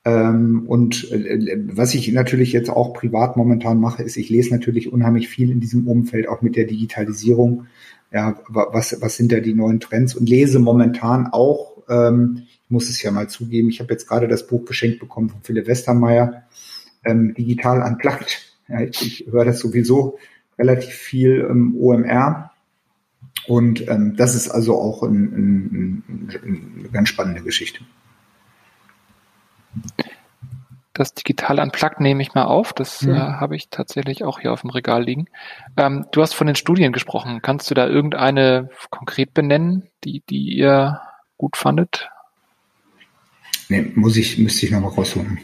Ähm, 0.05 0.65
und 0.67 1.11
äh, 1.11 1.59
was 1.69 1.95
ich 1.95 2.11
natürlich 2.13 2.53
jetzt 2.53 2.71
auch 2.71 2.95
privat 2.95 3.37
momentan 3.37 3.81
mache, 3.81 4.03
ist, 4.03 4.17
ich 4.17 4.31
lese 4.31 4.51
natürlich 4.51 4.93
unheimlich 4.93 5.29
viel 5.29 5.51
in 5.51 5.61
diesem 5.61 5.87
Umfeld, 5.89 6.29
auch 6.29 6.43
mit 6.43 6.57
der 6.57 6.65
Digitalisierung. 6.65 7.67
Ja, 8.13 8.41
was, 8.49 9.01
was 9.01 9.17
sind 9.17 9.33
da 9.33 9.41
die 9.41 9.55
neuen 9.55 9.81
Trends? 9.81 10.15
Und 10.15 10.29
lese 10.29 10.59
momentan 10.59 11.27
auch, 11.27 11.83
ähm, 11.89 12.43
Ich 12.47 12.71
muss 12.71 12.89
es 12.89 13.03
ja 13.03 13.11
mal 13.11 13.29
zugeben. 13.29 13.71
Ich 13.71 13.81
habe 13.81 13.93
jetzt 13.93 14.07
gerade 14.07 14.29
das 14.29 14.47
Buch 14.47 14.65
geschenkt 14.67 15.01
bekommen 15.01 15.31
von 15.31 15.41
Philipp 15.43 15.67
Westermeier, 15.67 16.45
ähm, 17.05 17.35
Digital 17.35 17.83
Unplugged. 17.83 18.55
Ja, 18.69 18.81
ich, 18.83 19.03
ich 19.03 19.33
höre 19.33 19.47
das 19.47 19.59
sowieso 19.59 20.19
relativ 20.59 20.93
viel 20.93 21.47
im 21.49 21.77
OMR. 21.77 22.51
Und 23.47 23.89
ähm, 23.89 24.15
das 24.17 24.35
ist 24.35 24.51
also 24.51 24.79
auch 24.79 25.03
ein, 25.03 25.23
ein, 25.25 26.03
ein, 26.09 26.73
eine 26.79 26.89
ganz 26.91 27.09
spannende 27.09 27.43
Geschichte. 27.43 27.81
Das 30.95 31.15
Digital 31.15 31.61
Unplugged 31.61 32.01
nehme 32.01 32.23
ich 32.23 32.35
mal 32.35 32.45
auf. 32.45 32.73
Das 32.73 33.03
mhm. 33.03 33.15
äh, 33.15 33.19
habe 33.19 33.55
ich 33.55 33.69
tatsächlich 33.69 34.25
auch 34.25 34.41
hier 34.41 34.53
auf 34.53 34.63
dem 34.63 34.71
Regal 34.71 35.05
liegen. 35.05 35.29
Ähm, 35.77 36.07
du 36.11 36.23
hast 36.23 36.35
von 36.35 36.49
den 36.49 36.57
Studien 36.57 36.93
gesprochen. 36.93 37.41
Kannst 37.41 37.71
du 37.71 37.75
da 37.75 37.87
irgendeine 37.87 38.69
konkret 38.91 39.33
benennen, 39.33 39.89
die, 40.03 40.23
die 40.29 40.57
ihr 40.57 41.01
gut 41.37 41.57
fandet? 41.57 42.11
Nee, 43.69 43.93
muss 43.95 44.17
ich, 44.17 44.39
müsste 44.39 44.67
ich 44.67 44.73
nochmal 44.73 44.91
raussuchen. 44.91 45.39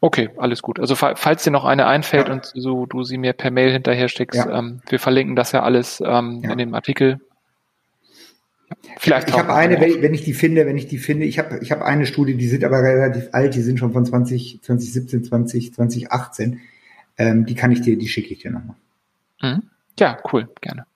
Okay, 0.00 0.28
alles 0.36 0.60
gut. 0.60 0.78
Also 0.78 0.96
falls 0.96 1.44
dir 1.44 1.50
noch 1.50 1.64
eine 1.64 1.86
einfällt 1.86 2.28
ja. 2.28 2.34
und 2.34 2.52
so 2.54 2.84
du 2.84 3.04
sie 3.04 3.16
mir 3.16 3.32
per 3.32 3.50
Mail 3.50 3.72
hinterher 3.72 4.08
schickst, 4.08 4.38
ja. 4.38 4.58
ähm, 4.58 4.82
wir 4.86 4.98
verlinken 5.00 5.34
das 5.34 5.52
ja 5.52 5.62
alles 5.62 6.02
ähm, 6.04 6.42
ja. 6.44 6.52
in 6.52 6.58
dem 6.58 6.74
Artikel. 6.74 7.20
Vielleicht 8.98 9.28
ich 9.28 9.38
habe 9.38 9.54
eine, 9.54 9.80
wenn, 9.80 10.02
wenn, 10.02 10.14
ich 10.14 10.22
die 10.22 10.34
finde, 10.34 10.66
wenn 10.66 10.76
ich 10.76 10.86
die 10.86 10.98
finde, 10.98 11.26
ich 11.26 11.38
habe 11.38 11.58
ich 11.62 11.72
habe 11.72 11.84
eine 11.84 12.06
Studie, 12.06 12.34
die 12.34 12.48
sind 12.48 12.64
aber 12.64 12.82
relativ 12.82 13.28
alt, 13.32 13.54
die 13.54 13.62
sind 13.62 13.78
schon 13.78 13.92
von 13.92 14.04
20, 14.04 14.62
2017, 14.62 15.24
20, 15.24 15.74
2018. 15.74 16.60
Ähm, 17.16 17.46
die 17.46 17.54
kann 17.54 17.72
ich 17.72 17.80
dir, 17.80 17.96
die 17.96 18.08
schicke 18.08 18.32
ich 18.32 18.40
dir 18.40 18.50
nochmal. 18.50 18.76
Mhm. 19.42 19.62
Ja, 19.98 20.18
cool, 20.32 20.48
gerne. 20.60 20.86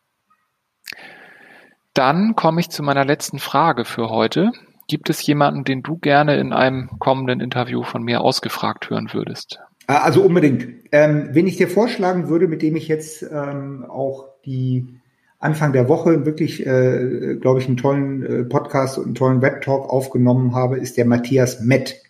Dann 1.94 2.36
komme 2.36 2.60
ich 2.60 2.70
zu 2.70 2.82
meiner 2.82 3.04
letzten 3.04 3.38
Frage 3.38 3.84
für 3.84 4.08
heute. 4.10 4.52
Gibt 4.86 5.10
es 5.10 5.24
jemanden, 5.26 5.64
den 5.64 5.82
du 5.82 5.98
gerne 5.98 6.36
in 6.36 6.52
einem 6.52 6.90
kommenden 6.98 7.40
Interview 7.40 7.82
von 7.82 8.02
mir 8.02 8.20
ausgefragt 8.20 8.88
hören 8.88 9.12
würdest? 9.12 9.60
Ah, 9.86 10.02
also 10.02 10.22
unbedingt. 10.22 10.66
Ähm, 10.92 11.30
wen 11.32 11.46
ich 11.46 11.56
dir 11.56 11.68
vorschlagen 11.68 12.28
würde, 12.28 12.48
mit 12.48 12.62
dem 12.62 12.76
ich 12.76 12.88
jetzt 12.88 13.22
ähm, 13.22 13.84
auch 13.88 14.28
die 14.44 14.97
Anfang 15.40 15.72
der 15.72 15.88
Woche 15.88 16.27
wirklich, 16.27 16.66
äh, 16.66 17.37
glaube 17.40 17.61
ich, 17.61 17.68
einen 17.68 17.77
tollen 17.77 18.22
äh, 18.24 18.44
Podcast 18.44 18.98
und 18.98 19.07
einen 19.07 19.14
tollen 19.14 19.42
Web-Talk 19.42 19.88
aufgenommen 19.88 20.55
habe, 20.55 20.79
ist 20.79 20.96
der 20.96 21.07
Matthias 21.07 21.61
Mett. 21.61 22.03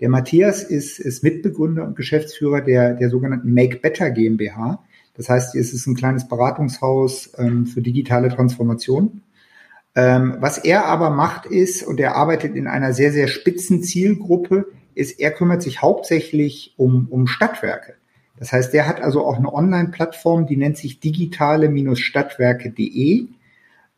Der 0.00 0.10
Matthias 0.10 0.62
ist, 0.62 0.98
ist 0.98 1.24
Mitbegründer 1.24 1.84
und 1.84 1.96
Geschäftsführer 1.96 2.60
der, 2.60 2.94
der 2.94 3.08
sogenannten 3.08 3.52
Make 3.52 3.78
Better 3.78 4.10
GmbH. 4.10 4.84
Das 5.14 5.28
heißt, 5.28 5.56
es 5.56 5.72
ist 5.72 5.86
ein 5.86 5.96
kleines 5.96 6.28
Beratungshaus 6.28 7.32
ähm, 7.38 7.66
für 7.66 7.82
digitale 7.82 8.28
Transformation. 8.28 9.22
Ähm, 9.96 10.36
was 10.38 10.58
er 10.58 10.84
aber 10.84 11.10
macht 11.10 11.46
ist, 11.46 11.82
und 11.82 11.98
er 11.98 12.14
arbeitet 12.14 12.54
in 12.54 12.68
einer 12.68 12.92
sehr, 12.92 13.12
sehr 13.12 13.26
spitzen 13.26 13.82
Zielgruppe, 13.82 14.66
ist, 14.94 15.18
er 15.18 15.32
kümmert 15.32 15.62
sich 15.62 15.82
hauptsächlich 15.82 16.74
um, 16.76 17.08
um 17.10 17.26
Stadtwerke. 17.26 17.94
Das 18.38 18.52
heißt, 18.52 18.72
der 18.72 18.86
hat 18.86 19.02
also 19.02 19.26
auch 19.26 19.36
eine 19.36 19.52
Online-Plattform, 19.52 20.46
die 20.46 20.56
nennt 20.56 20.76
sich 20.76 21.00
digitale-stadtwerke.de. 21.00 23.26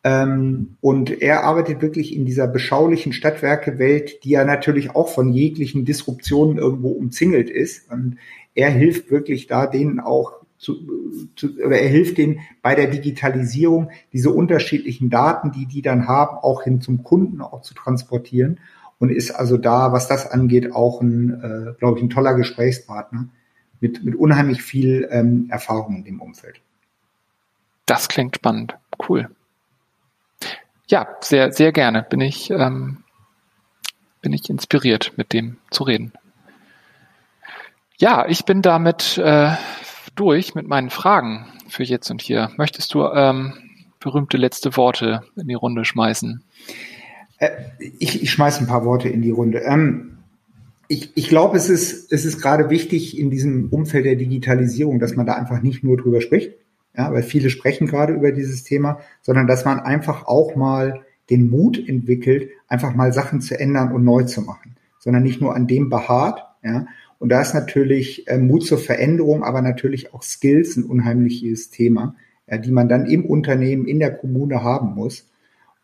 Ähm, 0.02 0.76
und 0.80 1.20
er 1.20 1.44
arbeitet 1.44 1.82
wirklich 1.82 2.16
in 2.16 2.24
dieser 2.24 2.46
beschaulichen 2.46 3.12
Stadtwerke-Welt, 3.12 4.24
die 4.24 4.30
ja 4.30 4.44
natürlich 4.44 4.96
auch 4.96 5.10
von 5.10 5.30
jeglichen 5.32 5.84
Disruptionen 5.84 6.56
irgendwo 6.56 6.88
umzingelt 6.90 7.50
ist. 7.50 7.90
Und 7.90 8.16
er 8.54 8.70
hilft 8.70 9.10
wirklich 9.10 9.46
da, 9.46 9.66
denen 9.66 10.00
auch 10.00 10.32
zu, 10.56 10.76
zu, 11.36 11.48
oder 11.64 11.78
er 11.78 11.88
hilft 11.88 12.16
denen 12.18 12.40
bei 12.62 12.74
der 12.74 12.86
Digitalisierung, 12.86 13.90
diese 14.12 14.30
unterschiedlichen 14.30 15.10
Daten, 15.10 15.52
die 15.52 15.66
die 15.66 15.82
dann 15.82 16.06
haben, 16.06 16.36
auch 16.36 16.62
hin 16.62 16.80
zum 16.80 17.02
Kunden 17.02 17.40
auch 17.40 17.62
zu 17.62 17.74
transportieren 17.74 18.60
und 18.98 19.10
ist 19.10 19.30
also 19.30 19.56
da, 19.56 19.92
was 19.92 20.06
das 20.06 20.30
angeht, 20.30 20.72
auch 20.72 21.00
ein, 21.00 21.40
äh, 21.42 21.72
glaube 21.78 21.98
ich, 21.98 22.04
ein 22.04 22.10
toller 22.10 22.34
Gesprächspartner 22.34 23.28
mit, 23.80 24.04
mit 24.04 24.14
unheimlich 24.14 24.62
viel 24.62 25.08
ähm, 25.10 25.48
Erfahrung 25.50 25.96
in 25.96 26.04
dem 26.04 26.20
Umfeld. 26.20 26.60
Das 27.86 28.08
klingt 28.08 28.36
spannend. 28.36 28.76
Cool. 29.08 29.28
Ja, 30.86 31.08
sehr, 31.20 31.52
sehr 31.52 31.72
gerne. 31.72 32.02
Bin 32.02 32.20
ich, 32.20 32.50
ähm, 32.50 32.98
bin 34.22 34.32
ich 34.32 34.48
inspiriert, 34.50 35.12
mit 35.16 35.32
dem 35.32 35.56
zu 35.70 35.84
reden. 35.84 36.12
Ja, 37.98 38.26
ich 38.26 38.44
bin 38.44 38.62
damit 38.62 39.18
äh, 39.18 39.52
durch 40.14 40.54
mit 40.54 40.66
meinen 40.66 40.90
Fragen 40.90 41.46
für 41.68 41.82
jetzt 41.82 42.10
und 42.10 42.22
hier. 42.22 42.50
Möchtest 42.56 42.94
du 42.94 43.04
ähm, 43.06 43.54
berühmte 44.00 44.36
letzte 44.36 44.76
Worte 44.76 45.22
in 45.36 45.48
die 45.48 45.54
Runde 45.54 45.84
schmeißen? 45.84 46.42
Äh, 47.38 47.50
ich, 47.98 48.22
ich 48.22 48.30
schmeiße 48.30 48.60
ein 48.60 48.66
paar 48.66 48.84
Worte 48.84 49.08
in 49.08 49.22
die 49.22 49.30
Runde. 49.30 49.58
Ähm, 49.60 50.18
ich, 50.90 51.16
ich 51.16 51.28
glaube, 51.28 51.56
es 51.56 51.70
ist, 51.70 52.12
es 52.12 52.24
ist 52.24 52.42
gerade 52.42 52.68
wichtig 52.68 53.16
in 53.16 53.30
diesem 53.30 53.68
Umfeld 53.68 54.04
der 54.04 54.16
Digitalisierung, 54.16 54.98
dass 54.98 55.14
man 55.14 55.24
da 55.24 55.34
einfach 55.34 55.62
nicht 55.62 55.84
nur 55.84 55.96
drüber 55.96 56.20
spricht, 56.20 56.54
ja, 56.98 57.12
weil 57.12 57.22
viele 57.22 57.48
sprechen 57.48 57.86
gerade 57.86 58.12
über 58.12 58.32
dieses 58.32 58.64
Thema, 58.64 58.98
sondern 59.22 59.46
dass 59.46 59.64
man 59.64 59.78
einfach 59.78 60.26
auch 60.26 60.56
mal 60.56 61.02
den 61.30 61.48
Mut 61.48 61.78
entwickelt, 61.88 62.50
einfach 62.66 62.92
mal 62.92 63.12
Sachen 63.12 63.40
zu 63.40 63.58
ändern 63.58 63.92
und 63.92 64.02
neu 64.02 64.24
zu 64.24 64.42
machen, 64.42 64.74
sondern 64.98 65.22
nicht 65.22 65.40
nur 65.40 65.54
an 65.54 65.68
dem 65.68 65.88
beharrt, 65.88 66.44
ja. 66.64 66.86
Und 67.20 67.28
da 67.28 67.40
ist 67.40 67.54
natürlich 67.54 68.26
äh, 68.28 68.38
Mut 68.38 68.64
zur 68.64 68.78
Veränderung, 68.78 69.44
aber 69.44 69.62
natürlich 69.62 70.12
auch 70.12 70.22
Skills 70.22 70.76
ein 70.76 70.84
unheimliches 70.84 71.70
Thema, 71.70 72.16
ja, 72.50 72.58
die 72.58 72.72
man 72.72 72.88
dann 72.88 73.06
im 73.06 73.26
Unternehmen, 73.26 73.86
in 73.86 74.00
der 74.00 74.16
Kommune 74.16 74.64
haben 74.64 74.94
muss. 74.94 75.29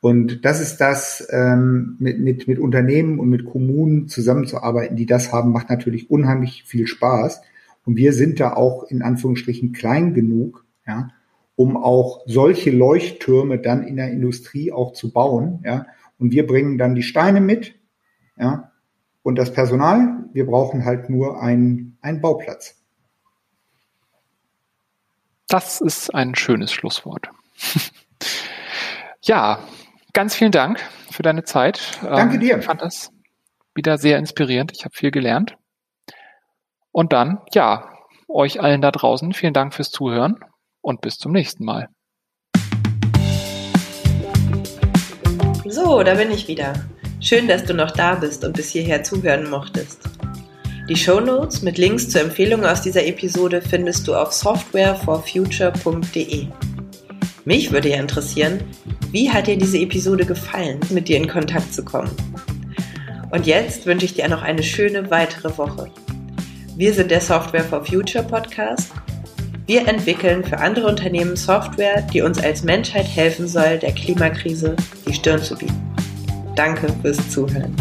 Und 0.00 0.44
das 0.44 0.61
ist 0.61 0.78
das, 0.78 1.26
ähm, 1.30 1.96
mit, 1.98 2.18
mit, 2.20 2.48
mit 2.48 2.59
Unternehmen 2.59 3.18
und 3.18 3.28
mit 3.28 3.44
Kommunen 3.44 4.09
zusammenzuarbeiten, 4.09 4.96
die 4.96 5.06
das 5.06 5.32
haben, 5.32 5.52
macht 5.52 5.70
natürlich 5.70 6.11
unheimlich 6.11 6.64
viel 6.64 6.87
Spaß. 6.87 7.40
Und 7.85 7.96
wir 7.96 8.12
sind 8.12 8.38
da 8.40 8.52
auch 8.52 8.85
in 8.85 9.02
Anführungsstrichen 9.02 9.72
klein 9.72 10.12
genug, 10.14 10.64
ja, 10.87 11.09
um 11.54 11.76
auch 11.76 12.22
solche 12.26 12.70
Leuchttürme 12.70 13.59
dann 13.59 13.82
in 13.82 13.96
der 13.96 14.11
Industrie 14.11 14.70
auch 14.72 14.92
zu 14.92 15.12
bauen, 15.12 15.61
ja. 15.64 15.87
Und 16.18 16.32
wir 16.32 16.46
bringen 16.46 16.78
dann 16.78 16.94
die 16.94 17.02
Steine 17.02 17.40
mit, 17.40 17.74
ja, 18.38 18.72
und 19.22 19.37
das 19.37 19.52
Personal. 19.52 20.24
Wir 20.32 20.46
brauchen 20.46 20.85
halt 20.85 21.11
nur 21.11 21.42
einen, 21.42 21.98
einen 22.00 22.20
Bauplatz. 22.20 22.76
Das 25.48 25.80
ist 25.80 26.14
ein 26.14 26.35
schönes 26.35 26.72
Schlusswort. 26.72 27.28
ja, 29.22 29.59
ganz 30.16 30.35
vielen 30.35 30.50
Dank 30.50 30.81
für 31.11 31.22
deine 31.22 31.44
Zeit. 31.44 32.00
Danke 32.02 32.38
dir. 32.38 32.59
Ich 32.59 32.64
fand 32.64 32.81
das 32.81 33.12
wieder 33.74 33.98
sehr 33.98 34.16
inspirierend. 34.16 34.72
Ich 34.74 34.87
habe 34.87 34.96
viel 34.96 35.11
gelernt. 35.11 35.59
Und 36.90 37.12
dann, 37.12 37.42
ja, 37.52 37.92
euch 38.26 38.62
allen 38.62 38.81
da 38.81 38.90
draußen, 38.90 39.35
vielen 39.35 39.52
Dank 39.52 39.74
fürs 39.74 39.90
Zuhören 39.90 40.37
und 40.81 41.02
bis 41.02 41.18
zum 41.18 41.33
nächsten 41.33 41.66
Mal. 41.66 41.90
So, 45.66 46.02
da 46.02 46.14
bin 46.14 46.31
ich 46.31 46.48
wieder. 46.48 46.72
Schön, 47.20 47.46
dass 47.46 47.64
du 47.64 47.74
noch 47.74 47.90
da 47.90 48.14
bist 48.14 48.42
und 48.42 48.57
bis 48.57 48.70
hierher 48.70 49.02
zuhören 49.02 49.50
mochtest. 49.50 50.09
Die 50.88 50.96
Show 50.96 51.20
Notes 51.20 51.61
mit 51.61 51.76
Links 51.76 52.09
zur 52.09 52.22
Empfehlung 52.22 52.64
aus 52.64 52.81
dieser 52.81 53.05
Episode 53.05 53.61
findest 53.61 54.09
du 54.09 54.14
auf 54.14 54.33
softwareforfuture.de. 54.33 56.46
Mich 57.44 57.70
würde 57.70 57.90
ja 57.90 57.98
interessieren, 57.98 58.64
wie 59.16 59.31
hat 59.31 59.46
dir 59.46 59.57
diese 59.57 59.79
Episode 59.79 60.26
gefallen, 60.26 60.79
mit 60.90 61.09
dir 61.09 61.16
in 61.16 61.26
Kontakt 61.26 61.72
zu 61.72 61.83
kommen? 61.83 62.11
Und 63.31 63.46
jetzt 63.46 63.87
wünsche 63.87 64.05
ich 64.05 64.12
dir 64.12 64.29
noch 64.29 64.42
eine 64.42 64.62
schöne 64.62 65.11
weitere 65.11 65.57
Woche. 65.57 65.90
Wir 66.76 66.92
sind 66.92 67.11
der 67.11 67.22
Software 67.22 67.64
for 67.64 67.83
Future 67.83 68.22
Podcast. 68.22 68.92
Wir 69.64 69.88
entwickeln 69.88 70.44
für 70.44 70.59
andere 70.59 70.87
Unternehmen 70.87 71.35
Software, 71.35 72.02
die 72.12 72.20
uns 72.20 72.38
als 72.40 72.62
Menschheit 72.62 73.07
helfen 73.07 73.48
soll, 73.48 73.79
der 73.79 73.92
Klimakrise 73.92 74.76
die 75.09 75.14
Stirn 75.14 75.42
zu 75.42 75.57
bieten. 75.57 75.81
Danke 76.55 76.87
fürs 77.00 77.31
Zuhören. 77.31 77.74